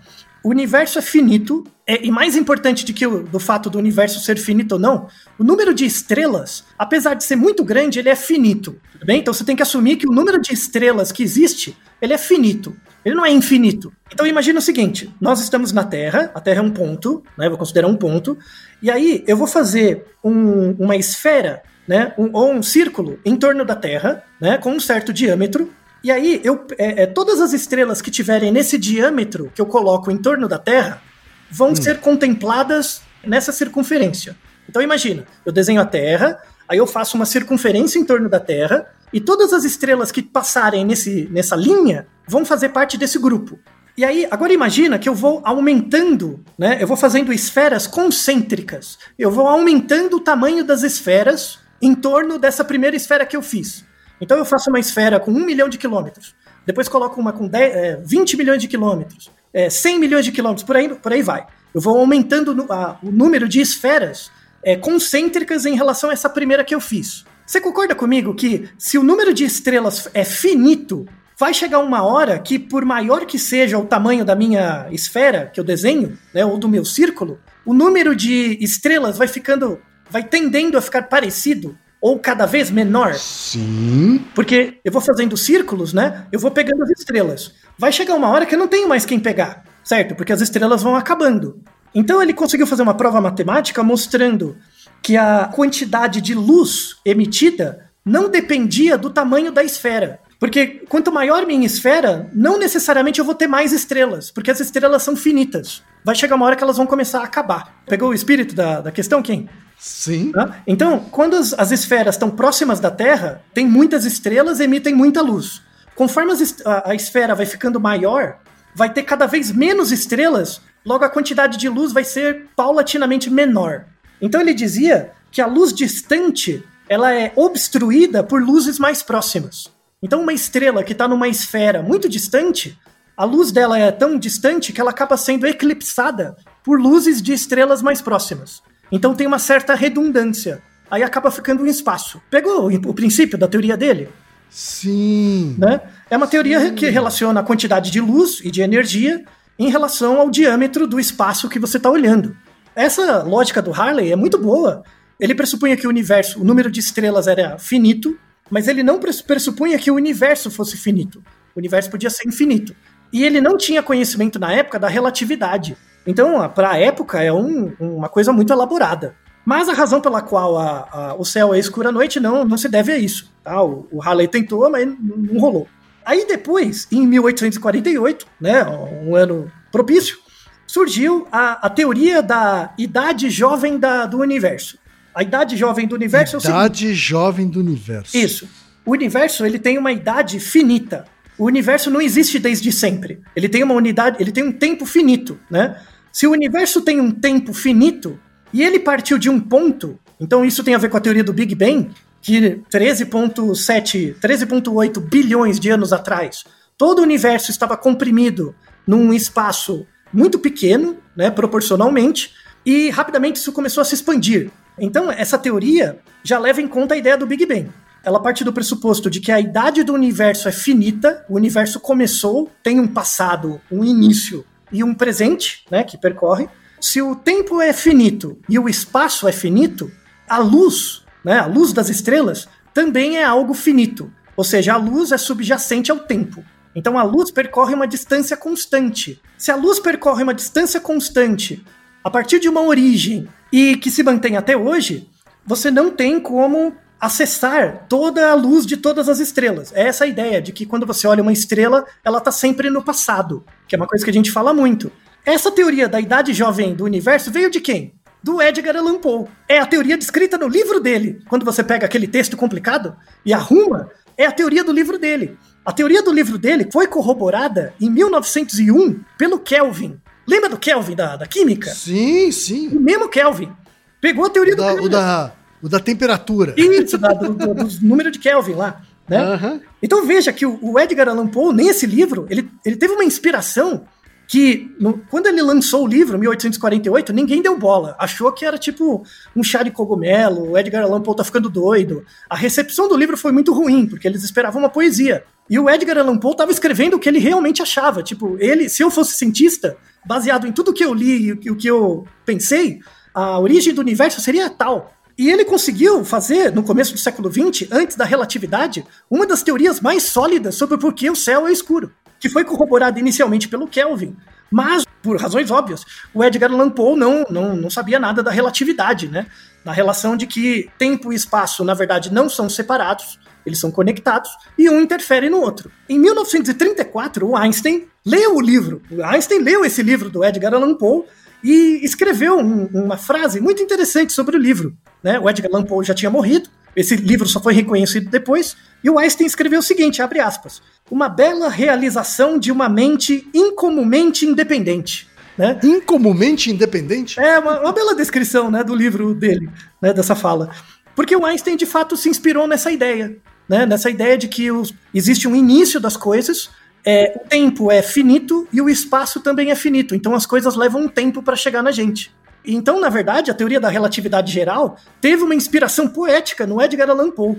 [0.45, 4.21] O universo é finito, é, e mais importante do que o do fato do universo
[4.21, 8.15] ser finito ou não, o número de estrelas, apesar de ser muito grande, ele é
[8.15, 8.79] finito.
[8.93, 9.21] Tudo bem?
[9.21, 12.77] Então você tem que assumir que o número de estrelas que existe, ele é finito.
[13.03, 13.91] Ele não é infinito.
[14.13, 17.47] Então imagina o seguinte: nós estamos na Terra, a Terra é um ponto, né?
[17.47, 18.37] Eu vou considerar um ponto,
[18.83, 22.13] e aí eu vou fazer um, uma esfera, né?
[22.19, 24.59] Um, ou um círculo em torno da Terra, né?
[24.59, 25.73] Com um certo diâmetro,
[26.05, 30.11] e aí, eu, é, é, todas as estrelas que tiverem nesse diâmetro que eu coloco
[30.11, 31.03] em torno da Terra
[31.51, 31.77] vão hum.
[31.77, 34.37] ser contempladas nessa circunferência.
[34.69, 38.87] Então imagina, eu desenho a Terra, aí eu faço uma circunferência em torno da Terra,
[39.13, 43.59] e todas as estrelas que passarem nesse, nessa linha vão fazer parte desse grupo.
[43.97, 46.79] E aí, agora imagina que eu vou aumentando, né?
[46.81, 48.97] Eu vou fazendo esferas concêntricas.
[49.19, 53.85] Eu vou aumentando o tamanho das esferas em torno dessa primeira esfera que eu fiz.
[54.21, 56.35] Então eu faço uma esfera com 1 milhão de quilômetros,
[56.67, 60.65] depois coloco uma com 10, é, 20 milhões de quilômetros, é, 100 milhões de quilômetros,
[60.65, 61.45] por aí, por aí vai.
[61.75, 64.31] Eu vou aumentando no, a, o número de esferas
[64.63, 67.25] é, concêntricas em relação a essa primeira que eu fiz.
[67.45, 72.39] Você concorda comigo que se o número de estrelas é finito, vai chegar uma hora
[72.39, 76.57] que, por maior que seja o tamanho da minha esfera que eu desenho, né, ou
[76.57, 82.19] do meu círculo, o número de estrelas vai ficando, vai tendendo a ficar parecido ou
[82.19, 83.15] cada vez menor?
[83.15, 84.25] Sim.
[84.35, 86.27] Porque eu vou fazendo círculos, né?
[86.31, 87.55] Eu vou pegando as estrelas.
[87.79, 90.15] Vai chegar uma hora que eu não tenho mais quem pegar, certo?
[90.15, 91.63] Porque as estrelas vão acabando.
[91.95, 94.57] Então ele conseguiu fazer uma prova matemática mostrando
[95.03, 100.21] que a quantidade de luz emitida não dependia do tamanho da esfera.
[100.41, 105.03] Porque quanto maior minha esfera, não necessariamente eu vou ter mais estrelas, porque as estrelas
[105.03, 105.83] são finitas.
[106.05, 107.83] Vai chegar uma hora que elas vão começar a acabar.
[107.87, 109.49] Pegou o espírito da, da questão, quem?
[109.79, 110.33] Sim.
[110.67, 115.23] Então, quando as, as, esferas estão próximas da Terra, tem muitas estrelas e emitem muita
[115.23, 115.63] luz.
[115.99, 116.33] Conforme
[116.65, 118.39] a, a esfera vai ficando maior,
[118.73, 123.85] vai ter cada vez menos estrelas, logo a quantidade de luz vai ser paulatinamente menor.
[124.23, 129.73] Então ele dizia que a luz distante ela é obstruída por luzes mais próximas.
[130.01, 132.79] Então uma estrela que está numa esfera muito distante,
[133.17, 137.83] a luz dela é tão distante que ela acaba sendo eclipsada por luzes de estrelas
[137.83, 138.63] mais próximas.
[138.93, 140.63] Então tem uma certa redundância.
[140.89, 142.23] Aí acaba ficando um espaço.
[142.31, 144.09] Pegou o princípio da teoria dele?
[144.51, 145.57] Sim.
[145.59, 145.81] Né?
[146.11, 149.25] É uma teoria que relaciona a quantidade de luz e de energia
[149.59, 152.37] em relação ao diâmetro do espaço que você está olhando.
[152.75, 154.83] Essa lógica do Harley é muito boa.
[155.19, 158.17] Ele pressupunha que o universo, o número de estrelas era finito,
[158.51, 161.23] mas ele não pressupunha que o universo fosse finito.
[161.55, 162.75] O universo podia ser infinito.
[163.13, 165.77] E ele não tinha conhecimento na época da relatividade.
[166.07, 169.15] Então, para a época, é um, uma coisa muito elaborada.
[169.49, 172.59] Mas a razão pela qual a, a, o céu é escuro à noite não, não
[172.59, 173.33] se deve a isso.
[173.43, 173.63] Tá?
[173.63, 175.67] O, o Halley tentou, mas não, não rolou.
[176.05, 180.19] Aí depois, em 1848, né, um ano propício,
[180.67, 184.79] surgiu a, a teoria da idade jovem da, do universo.
[185.15, 188.15] A idade jovem do universo idade é o Idade jovem do universo.
[188.19, 188.47] Isso.
[188.85, 191.07] O universo ele tem uma idade finita.
[191.39, 193.23] O universo não existe desde sempre.
[193.35, 195.81] Ele tem uma unidade, ele tem um tempo finito, né?
[196.13, 198.21] Se o universo tem um tempo finito
[198.53, 201.33] e ele partiu de um ponto, então isso tem a ver com a teoria do
[201.33, 201.91] Big Bang,
[202.21, 206.45] que 13.7, 13.8 bilhões de anos atrás,
[206.77, 208.55] todo o universo estava comprimido
[208.87, 212.33] num espaço muito pequeno, né, proporcionalmente,
[212.65, 214.51] e rapidamente isso começou a se expandir.
[214.79, 217.71] Então, essa teoria já leva em conta a ideia do Big Bang.
[218.05, 222.51] Ela parte do pressuposto de que a idade do universo é finita, o universo começou,
[222.63, 226.49] tem um passado, um início e um presente, né, que percorre.
[226.81, 229.91] Se o tempo é finito e o espaço é finito,
[230.29, 234.13] a luz, né, a luz das estrelas, também é algo finito.
[234.37, 236.45] Ou seja, a luz é subjacente ao tempo.
[236.75, 239.21] Então a luz percorre uma distância constante.
[239.37, 241.65] Se a luz percorre uma distância constante
[242.05, 245.09] a partir de uma origem e que se mantém até hoje,
[245.45, 249.73] você não tem como acessar toda a luz de todas as estrelas.
[249.75, 253.45] É essa ideia de que quando você olha uma estrela, ela está sempre no passado,
[253.67, 254.91] que é uma coisa que a gente fala muito.
[255.29, 257.93] Essa teoria da idade jovem do universo veio de quem?
[258.23, 259.27] Do Edgar Allan Poe.
[259.47, 261.21] É a teoria descrita no livro dele.
[261.29, 265.37] Quando você pega aquele texto complicado e arruma, é a teoria do livro dele.
[265.67, 270.01] A teoria do livro dele foi corroborada em 1901 pelo Kelvin.
[270.27, 271.73] Lembra do Kelvin da, da química?
[271.73, 272.69] Sim, sim.
[272.69, 273.53] O mesmo Kelvin.
[274.01, 276.55] Pegou a teoria o da, do o da, o da temperatura.
[276.57, 278.81] Isso, da, do, do, do número de Kelvin lá.
[279.07, 279.23] Né?
[279.23, 279.61] Uhum.
[279.83, 283.85] Então veja que o, o Edgar Allan Poe, nesse livro, ele, ele teve uma inspiração
[284.29, 287.97] que no, quando ele lançou o livro, 1848, ninguém deu bola.
[287.99, 289.03] Achou que era tipo
[289.35, 292.05] um chá de cogumelo, o Edgar Allan Poe tá ficando doido.
[292.29, 295.25] A recepção do livro foi muito ruim, porque eles esperavam uma poesia.
[295.49, 298.03] E o Edgar Allan Poe estava escrevendo o que ele realmente achava.
[298.03, 301.67] Tipo, ele, se eu fosse cientista, baseado em tudo que eu li e o que
[301.67, 302.81] eu pensei,
[303.15, 304.93] a origem do universo seria tal.
[305.17, 309.81] E ele conseguiu fazer, no começo do século XX, antes da relatividade, uma das teorias
[309.81, 314.17] mais sólidas sobre por que o céu é escuro que foi corroborado inicialmente pelo Kelvin.
[314.51, 319.09] Mas, por razões óbvias, o Edgar Allan Poe não, não, não sabia nada da relatividade,
[319.09, 319.27] né?
[319.65, 324.31] Na relação de que tempo e espaço, na verdade, não são separados, eles são conectados,
[324.57, 325.71] e um interfere no outro.
[325.89, 328.83] Em 1934, o Einstein leu o livro.
[328.91, 331.05] O Einstein leu esse livro do Edgar Allan Poe
[331.43, 334.75] e escreveu um, uma frase muito interessante sobre o livro.
[335.03, 335.19] Né?
[335.19, 336.49] O Edgar Allan Poe já tinha morrido,
[336.79, 341.09] esse livro só foi reconhecido depois, e o Einstein escreveu o seguinte, abre aspas, uma
[341.09, 345.09] bela realização de uma mente incomumente independente.
[345.37, 345.59] Né?
[345.65, 347.19] Incomumente independente?
[347.19, 349.51] É, uma, uma bela descrição né, do livro dele,
[349.83, 350.51] né, dessa fala.
[350.95, 353.17] Porque o Einstein, de fato, se inspirou nessa ideia,
[353.49, 356.49] né, nessa ideia de que os, existe um início das coisas,
[356.87, 360.83] é, o tempo é finito e o espaço também é finito, então as coisas levam
[360.83, 362.13] um tempo para chegar na gente.
[362.45, 367.11] Então, na verdade, a teoria da relatividade geral teve uma inspiração poética no Edgar Allan
[367.11, 367.37] Poe.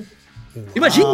[0.76, 1.08] Imagina,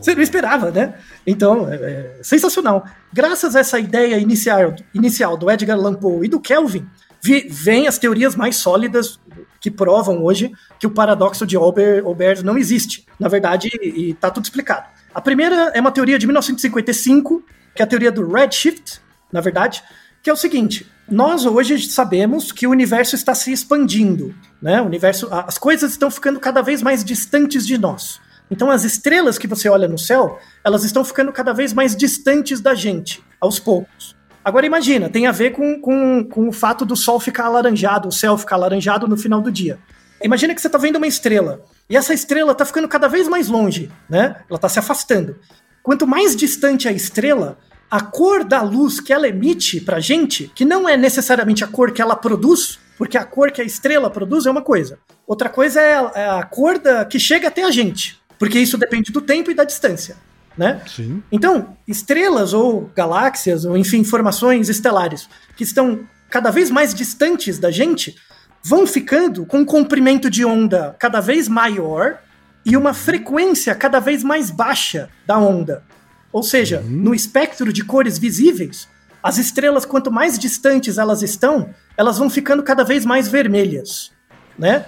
[0.00, 0.94] você não esperava, né?
[1.26, 2.84] Então, é, é, sensacional.
[3.12, 6.86] Graças a essa ideia inicial, inicial do Edgar Allan Poe e do Kelvin,
[7.22, 9.18] vi, vêm as teorias mais sólidas
[9.60, 13.06] que provam hoje que o paradoxo de Albert não existe.
[13.18, 14.86] Na verdade, e tá tudo explicado.
[15.14, 19.82] A primeira é uma teoria de 1955, que é a teoria do redshift, na verdade,
[20.22, 24.80] que é o seguinte: nós hoje sabemos que o universo está se expandindo, né?
[24.80, 28.20] O universo, as coisas estão ficando cada vez mais distantes de nós.
[28.50, 32.60] Então as estrelas que você olha no céu, elas estão ficando cada vez mais distantes
[32.60, 34.16] da gente, aos poucos.
[34.44, 38.12] Agora imagina, tem a ver com, com, com o fato do sol ficar alaranjado, o
[38.12, 39.78] céu ficar alaranjado no final do dia.
[40.22, 43.48] Imagina que você está vendo uma estrela, e essa estrela está ficando cada vez mais
[43.48, 44.36] longe, né?
[44.48, 45.36] Ela está se afastando.
[45.82, 47.58] Quanto mais distante a estrela,
[47.92, 51.92] a cor da luz que ela emite pra gente, que não é necessariamente a cor
[51.92, 54.98] que ela produz, porque a cor que a estrela produz é uma coisa.
[55.26, 58.18] Outra coisa é a, é a cor da, que chega até a gente.
[58.38, 60.16] Porque isso depende do tempo e da distância.
[60.56, 60.80] Né?
[60.86, 61.22] Sim.
[61.30, 67.70] Então, estrelas ou galáxias, ou enfim, formações estelares que estão cada vez mais distantes da
[67.70, 68.16] gente,
[68.64, 72.20] vão ficando com um comprimento de onda cada vez maior
[72.64, 75.84] e uma frequência cada vez mais baixa da onda.
[76.32, 78.88] Ou seja, no espectro de cores visíveis,
[79.22, 84.10] as estrelas, quanto mais distantes elas estão, elas vão ficando cada vez mais vermelhas,
[84.58, 84.86] né?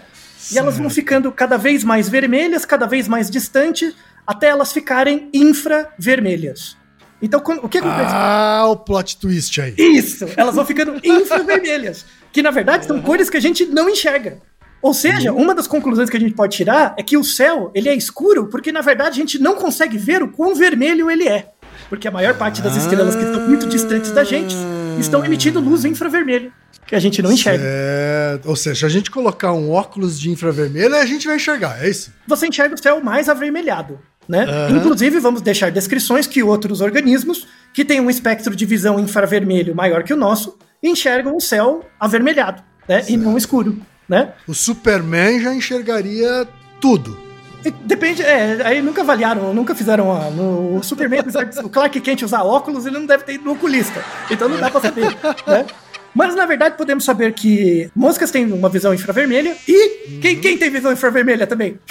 [0.51, 3.95] E elas vão ficando cada vez mais vermelhas, cada vez mais distantes,
[4.27, 5.29] até elas ficarem
[5.89, 6.77] infravermelhas.
[7.23, 8.11] Então, quando- o que acontece?
[8.13, 9.75] Ah, o plot twist aí.
[9.79, 10.27] Isso!
[10.37, 12.05] Elas vão ficando infravermelhas.
[12.33, 14.39] Que na verdade são cores que a gente não enxerga.
[14.85, 17.89] Ou seja, uma das conclusões que a gente pode tirar é que o céu ele
[17.89, 21.49] é escuro porque na verdade a gente não consegue ver o quão vermelho ele é.
[21.89, 24.55] Porque a maior parte das estrelas que estão muito distantes da gente
[25.01, 26.53] estão emitindo luz infravermelha,
[26.87, 27.65] que a gente não enxerga.
[27.67, 31.83] É, ou seja, se a gente colocar um óculos de infravermelho, a gente vai enxergar,
[31.83, 32.13] é isso?
[32.27, 33.99] Você enxerga o céu mais avermelhado.
[34.29, 34.45] Né?
[34.45, 34.77] Aham.
[34.77, 40.03] Inclusive, vamos deixar descrições que outros organismos que têm um espectro de visão infravermelho maior
[40.03, 43.03] que o nosso enxergam o céu avermelhado né?
[43.09, 43.81] e não escuro.
[44.09, 44.33] Né?
[44.47, 46.47] O Superman já enxergaria
[46.81, 47.19] tudo.
[47.85, 51.99] Depende, é, aí nunca avaliaram, nunca fizeram ó, no o Superman, apesar de o Clark
[52.01, 54.05] Kent usar óculos, ele não deve ter ido no oculista.
[54.31, 55.07] Então não dá pra saber,
[55.49, 55.65] né?
[56.15, 60.71] Mas na verdade podemos saber que moscas têm uma visão infravermelha e quem, quem tem
[60.71, 61.79] visão infravermelha também?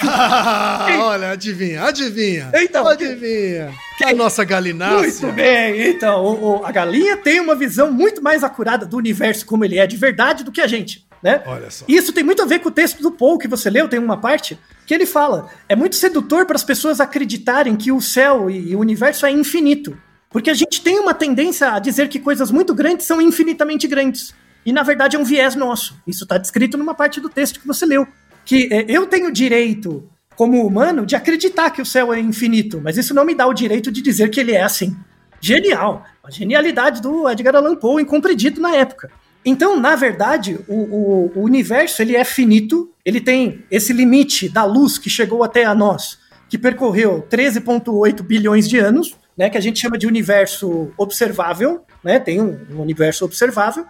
[1.00, 2.50] Olha, adivinha, adivinha.
[2.54, 2.86] Então.
[2.86, 3.70] adivinha.
[4.04, 5.26] A nossa galinácea.
[5.26, 9.44] Muito bem, então o- o- a galinha tem uma visão muito mais acurada do universo
[9.44, 11.42] como ele é de verdade do que a gente, né?
[11.46, 11.86] Olha só.
[11.88, 14.18] Isso tem muito a ver com o texto do Paul que você leu, tem uma
[14.18, 18.76] parte que ele fala: é muito sedutor para as pessoas acreditarem que o céu e
[18.76, 19.96] o universo é infinito.
[20.28, 24.34] Porque a gente tem uma tendência a dizer que coisas muito grandes são infinitamente grandes.
[24.66, 25.96] E na verdade é um viés nosso.
[26.06, 28.06] Isso está descrito numa parte do texto que você leu.
[28.44, 30.06] Que é, eu tenho direito,
[30.36, 33.54] como humano, de acreditar que o céu é infinito, mas isso não me dá o
[33.54, 34.94] direito de dizer que ele é assim.
[35.40, 36.04] Genial!
[36.22, 39.10] A genialidade do Edgar Allan Poe incompreendido na época.
[39.44, 44.64] Então, na verdade, o, o- o universo ele é finito, ele tem esse limite da
[44.64, 46.18] luz que chegou até a nós,
[46.48, 52.18] que percorreu 13,8 bilhões de anos, né, que a gente chama de universo observável, né,
[52.18, 53.84] tem um, um universo observável.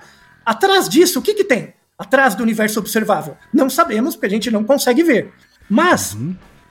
[0.44, 1.74] Atrás disso, o que, que tem?
[1.98, 3.36] Atrás do universo observável?
[3.52, 5.30] Não sabemos, porque a gente não consegue ver.
[5.70, 6.16] Mas,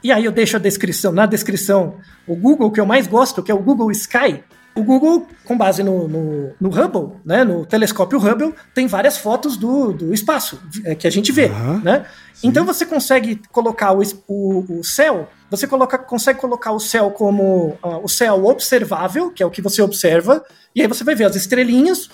[0.04, 1.96] e aí eu deixo a descrição, na descrição,
[2.28, 4.44] o Google que eu mais gosto, que é o Google Sky.
[4.76, 9.56] O Google, com base no, no, no Hubble, né, no telescópio Hubble, tem várias fotos
[9.56, 11.46] do, do espaço é, que a gente vê.
[11.46, 12.06] Aham, né?
[12.44, 17.78] Então você consegue colocar o, o, o céu, você coloca, consegue colocar o céu como
[17.84, 20.44] ah, o céu observável, que é o que você observa,
[20.76, 22.10] e aí você vai ver as estrelinhas.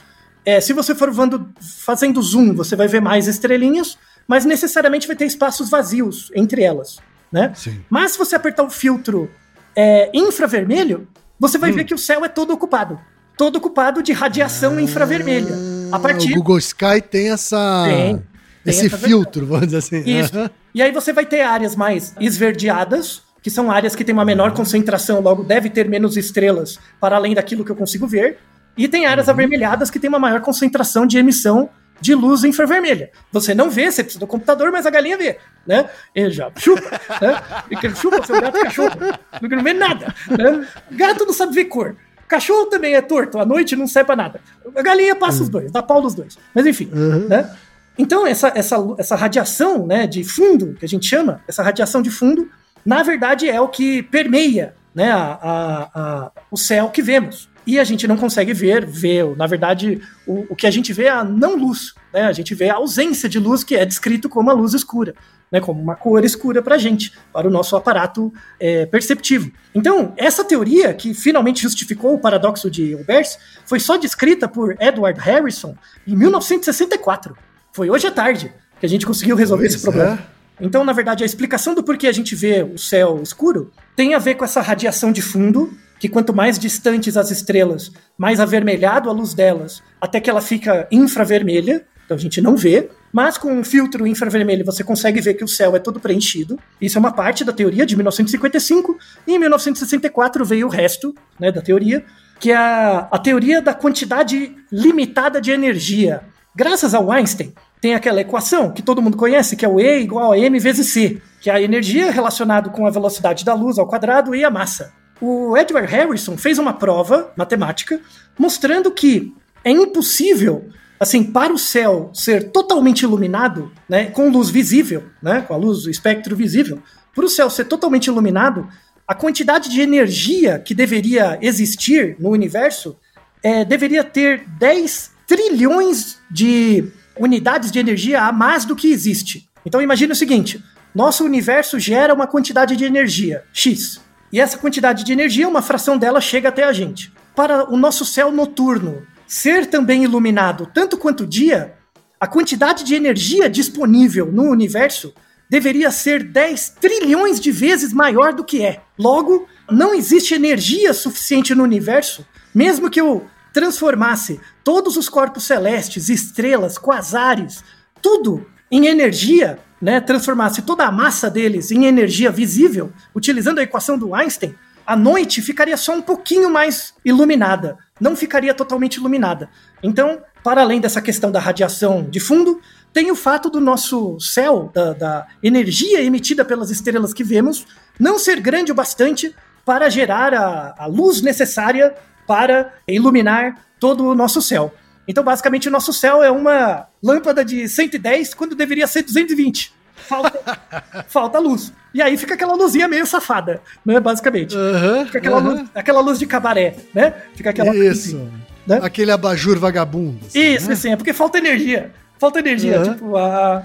[0.46, 5.16] É, se você for vando, fazendo zoom, você vai ver mais estrelinhas, mas necessariamente vai
[5.16, 6.98] ter espaços vazios entre elas.
[7.32, 7.52] Né?
[7.56, 7.82] Sim.
[7.90, 9.30] Mas se você apertar o filtro
[9.76, 11.08] é, infravermelho,
[11.40, 13.00] você vai ver que o céu é todo ocupado.
[13.38, 15.56] Todo ocupado de radiação infravermelha.
[15.92, 17.86] A partir Ah, O Google Sky tem essa.
[17.88, 18.24] Tem, tem
[18.66, 20.04] esse essa filtro, vamos dizer assim.
[20.06, 20.50] Isso.
[20.76, 24.52] E aí você vai ter áreas mais esverdeadas, que são áreas que têm uma menor
[24.52, 28.38] concentração, logo deve ter menos estrelas para além daquilo que eu consigo ver.
[28.78, 29.34] E tem áreas Uhum.
[29.34, 31.70] avermelhadas que têm uma maior concentração de emissão
[32.02, 33.12] de luz infravermelha.
[33.32, 35.38] Você não vê, você precisa do computador, mas a galinha vê,
[35.68, 35.90] né?
[36.16, 36.90] Ele já chupa,
[37.22, 37.42] né?
[37.72, 38.96] E ele chupa seu gato cachorro.
[39.42, 40.68] Não vê nada, né?
[40.92, 41.96] Gato não sabe ver cor.
[42.28, 44.40] Cachorro também é torto, à noite não serve pra nada.
[44.76, 46.38] A galinha passa os dois, dá pau nos dois.
[46.54, 46.90] Mas enfim,
[47.28, 47.50] né?
[47.98, 52.10] Então, essa, essa, essa radiação né, de fundo, que a gente chama, essa radiação de
[52.10, 52.50] fundo,
[52.86, 57.49] na verdade é o que permeia né, a, a- a- o céu que vemos.
[57.70, 61.04] E a gente não consegue ver, ver, na verdade, o, o que a gente vê
[61.04, 61.94] é a não luz.
[62.12, 62.24] Né?
[62.24, 65.14] A gente vê a ausência de luz, que é descrito como a luz escura,
[65.52, 65.62] né?
[65.62, 69.52] como uma cor escura para a gente, para o nosso aparato é, perceptivo.
[69.76, 75.20] Então, essa teoria, que finalmente justificou o paradoxo de Hilbert, foi só descrita por Edward
[75.20, 75.76] Harrison
[76.08, 77.38] em 1964.
[77.72, 80.16] Foi hoje à tarde que a gente conseguiu resolver Pois esse problema.
[80.36, 80.66] é.
[80.66, 84.18] Então, na verdade, a explicação do porquê a gente vê o céu escuro tem a
[84.18, 89.14] ver com essa radiação de fundo, que quanto mais distantes as estrelas, mais avermelhado a
[89.14, 92.90] luz delas, até que ela fica infravermelha, então a gente não vê.
[93.12, 96.60] Mas com um filtro infravermelho você consegue ver que o céu é todo preenchido.
[96.82, 98.98] Isso é uma parte da teoria de 1955.
[99.28, 102.04] E em 1964 veio o resto né, da teoria,
[102.40, 106.22] que é a, a teoria da quantidade limitada de energia.
[106.56, 110.32] Graças ao Einstein, tem aquela equação que todo mundo conhece, que é o E igual
[110.32, 113.88] a m vezes c, que é a energia relacionada com a velocidade da luz ao
[113.88, 114.94] quadrado e a massa.
[115.22, 118.00] O Edward Harrison fez uma prova matemática
[118.38, 125.04] mostrando que é impossível, assim, para o céu ser totalmente iluminado, né, com luz visível,
[125.22, 126.82] né, com a luz, o espectro visível,
[127.14, 128.68] para o céu ser totalmente iluminado,
[129.06, 132.96] a quantidade de energia que deveria existir no universo
[133.44, 136.86] é, deveria ter 10 trilhões de
[137.18, 139.50] unidades de energia a mais do que existe.
[139.66, 140.64] Então imagine o seguinte:
[140.94, 144.00] nosso universo gera uma quantidade de energia, X.
[144.32, 147.12] E essa quantidade de energia, uma fração dela chega até a gente.
[147.36, 151.76] Para o nosso céu noturno ser também iluminado tanto quanto o dia,
[152.20, 155.14] a quantidade de energia disponível no universo
[155.50, 158.82] deveria ser 10 trilhões de vezes maior do que é.
[158.98, 166.10] Logo, não existe energia suficiente no universo, mesmo que eu transformasse todos os corpos celestes,
[166.10, 167.64] estrelas, quasares,
[168.02, 173.98] tudo em energia, né, transformasse toda a massa deles em energia visível, utilizando a equação
[173.98, 174.56] do Einstein,
[174.86, 179.50] a noite ficaria só um pouquinho mais iluminada, não ficaria totalmente iluminada.
[179.84, 182.60] Então, para além dessa questão da radiação de fundo,
[182.92, 187.68] tem o fato do nosso céu, da, da energia emitida pelas estrelas que vemos,
[188.00, 191.94] não ser grande o bastante para gerar a, a luz necessária
[192.26, 194.74] para iluminar todo o nosso céu.
[195.10, 199.74] Então, basicamente, o nosso céu é uma lâmpada de 110 quando deveria ser 220.
[199.96, 200.60] Falta,
[201.10, 201.74] falta luz.
[201.96, 204.00] E aí fica aquela luzinha meio safada, né?
[204.00, 204.56] Basicamente.
[204.56, 205.44] Uhum, fica aquela, uhum.
[205.50, 207.12] luz, aquela luz de cabaré, né?
[207.36, 208.16] Fica aquela Isso.
[208.18, 208.32] Assim,
[208.68, 208.80] né?
[208.84, 210.20] Aquele abajur vagabundo.
[210.28, 210.76] assim, Isso, né?
[210.76, 211.92] sim, é porque falta energia.
[212.20, 212.78] Falta energia.
[212.80, 212.94] Uhum.
[212.94, 213.64] Tipo, a,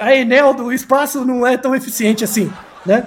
[0.00, 2.52] a Enel do espaço não é tão eficiente assim,
[2.84, 3.06] né?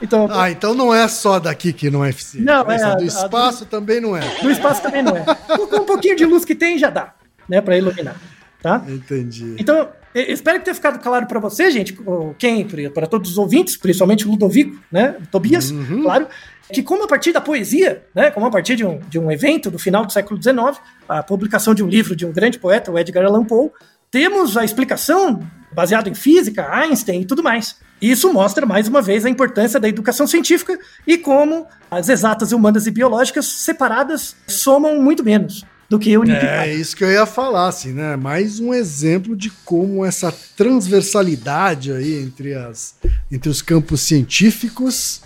[0.00, 2.44] Então, Ah, então não é só daqui que não é eficiente.
[2.46, 4.20] Não, Essa é a- do a espaço também não é.
[4.40, 5.24] do espaço também não é.
[5.24, 7.12] Com um pouquinho de luz que tem já dá,
[7.48, 7.60] né?
[7.60, 8.16] Pra iluminar,
[8.62, 8.84] tá?
[8.88, 9.56] Entendi.
[9.58, 11.96] Então, espero que tenha ficado claro para você, gente,
[12.38, 15.72] quem, para todos os ouvintes, principalmente o Ludovico, né, o Tobias,
[16.02, 16.28] claro,
[16.72, 19.70] que como a partir da poesia, né, como a partir de um, de um evento
[19.70, 22.98] do final do século XIX, a publicação de um livro de um grande poeta, o
[22.98, 23.70] Edgar Allan Poe,
[24.10, 25.40] temos a explicação
[25.72, 27.76] baseada em física, Einstein e tudo mais.
[28.00, 32.86] Isso mostra, mais uma vez, a importância da educação científica e como as exatas humanas
[32.86, 36.74] e biológicas separadas somam muito menos do que É unificadas.
[36.74, 38.16] isso que eu ia falar, assim, né?
[38.16, 42.94] Mais um exemplo de como essa transversalidade aí entre, as,
[43.30, 45.20] entre os campos científicos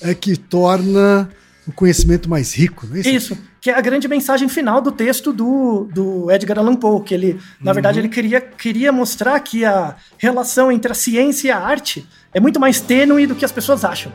[0.00, 1.28] é que torna
[1.66, 3.08] o conhecimento mais rico, não é isso?
[3.08, 7.14] Isso, que é a grande mensagem final do texto do, do Edgar Allan Poe, que
[7.14, 11.58] ele, na verdade, ele queria, queria mostrar que a relação entre a ciência e a
[11.58, 14.12] arte é muito mais tênue do que as pessoas acham.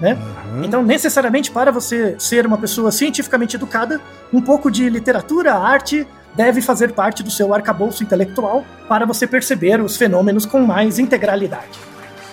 [0.00, 0.18] Né?
[0.62, 4.00] Então, necessariamente, para você ser uma pessoa cientificamente educada,
[4.32, 9.80] um pouco de literatura, arte, deve fazer parte do seu arcabouço intelectual para você perceber
[9.80, 11.78] os fenômenos com mais integralidade.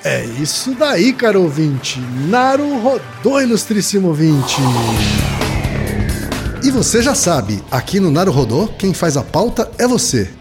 [0.03, 1.99] É isso daí, caro ouvinte.
[2.28, 4.59] Naru rodou, ilustríssimo ouvinte.
[6.64, 10.41] E você já sabe, aqui no Naru Rodô, quem faz a pauta é você.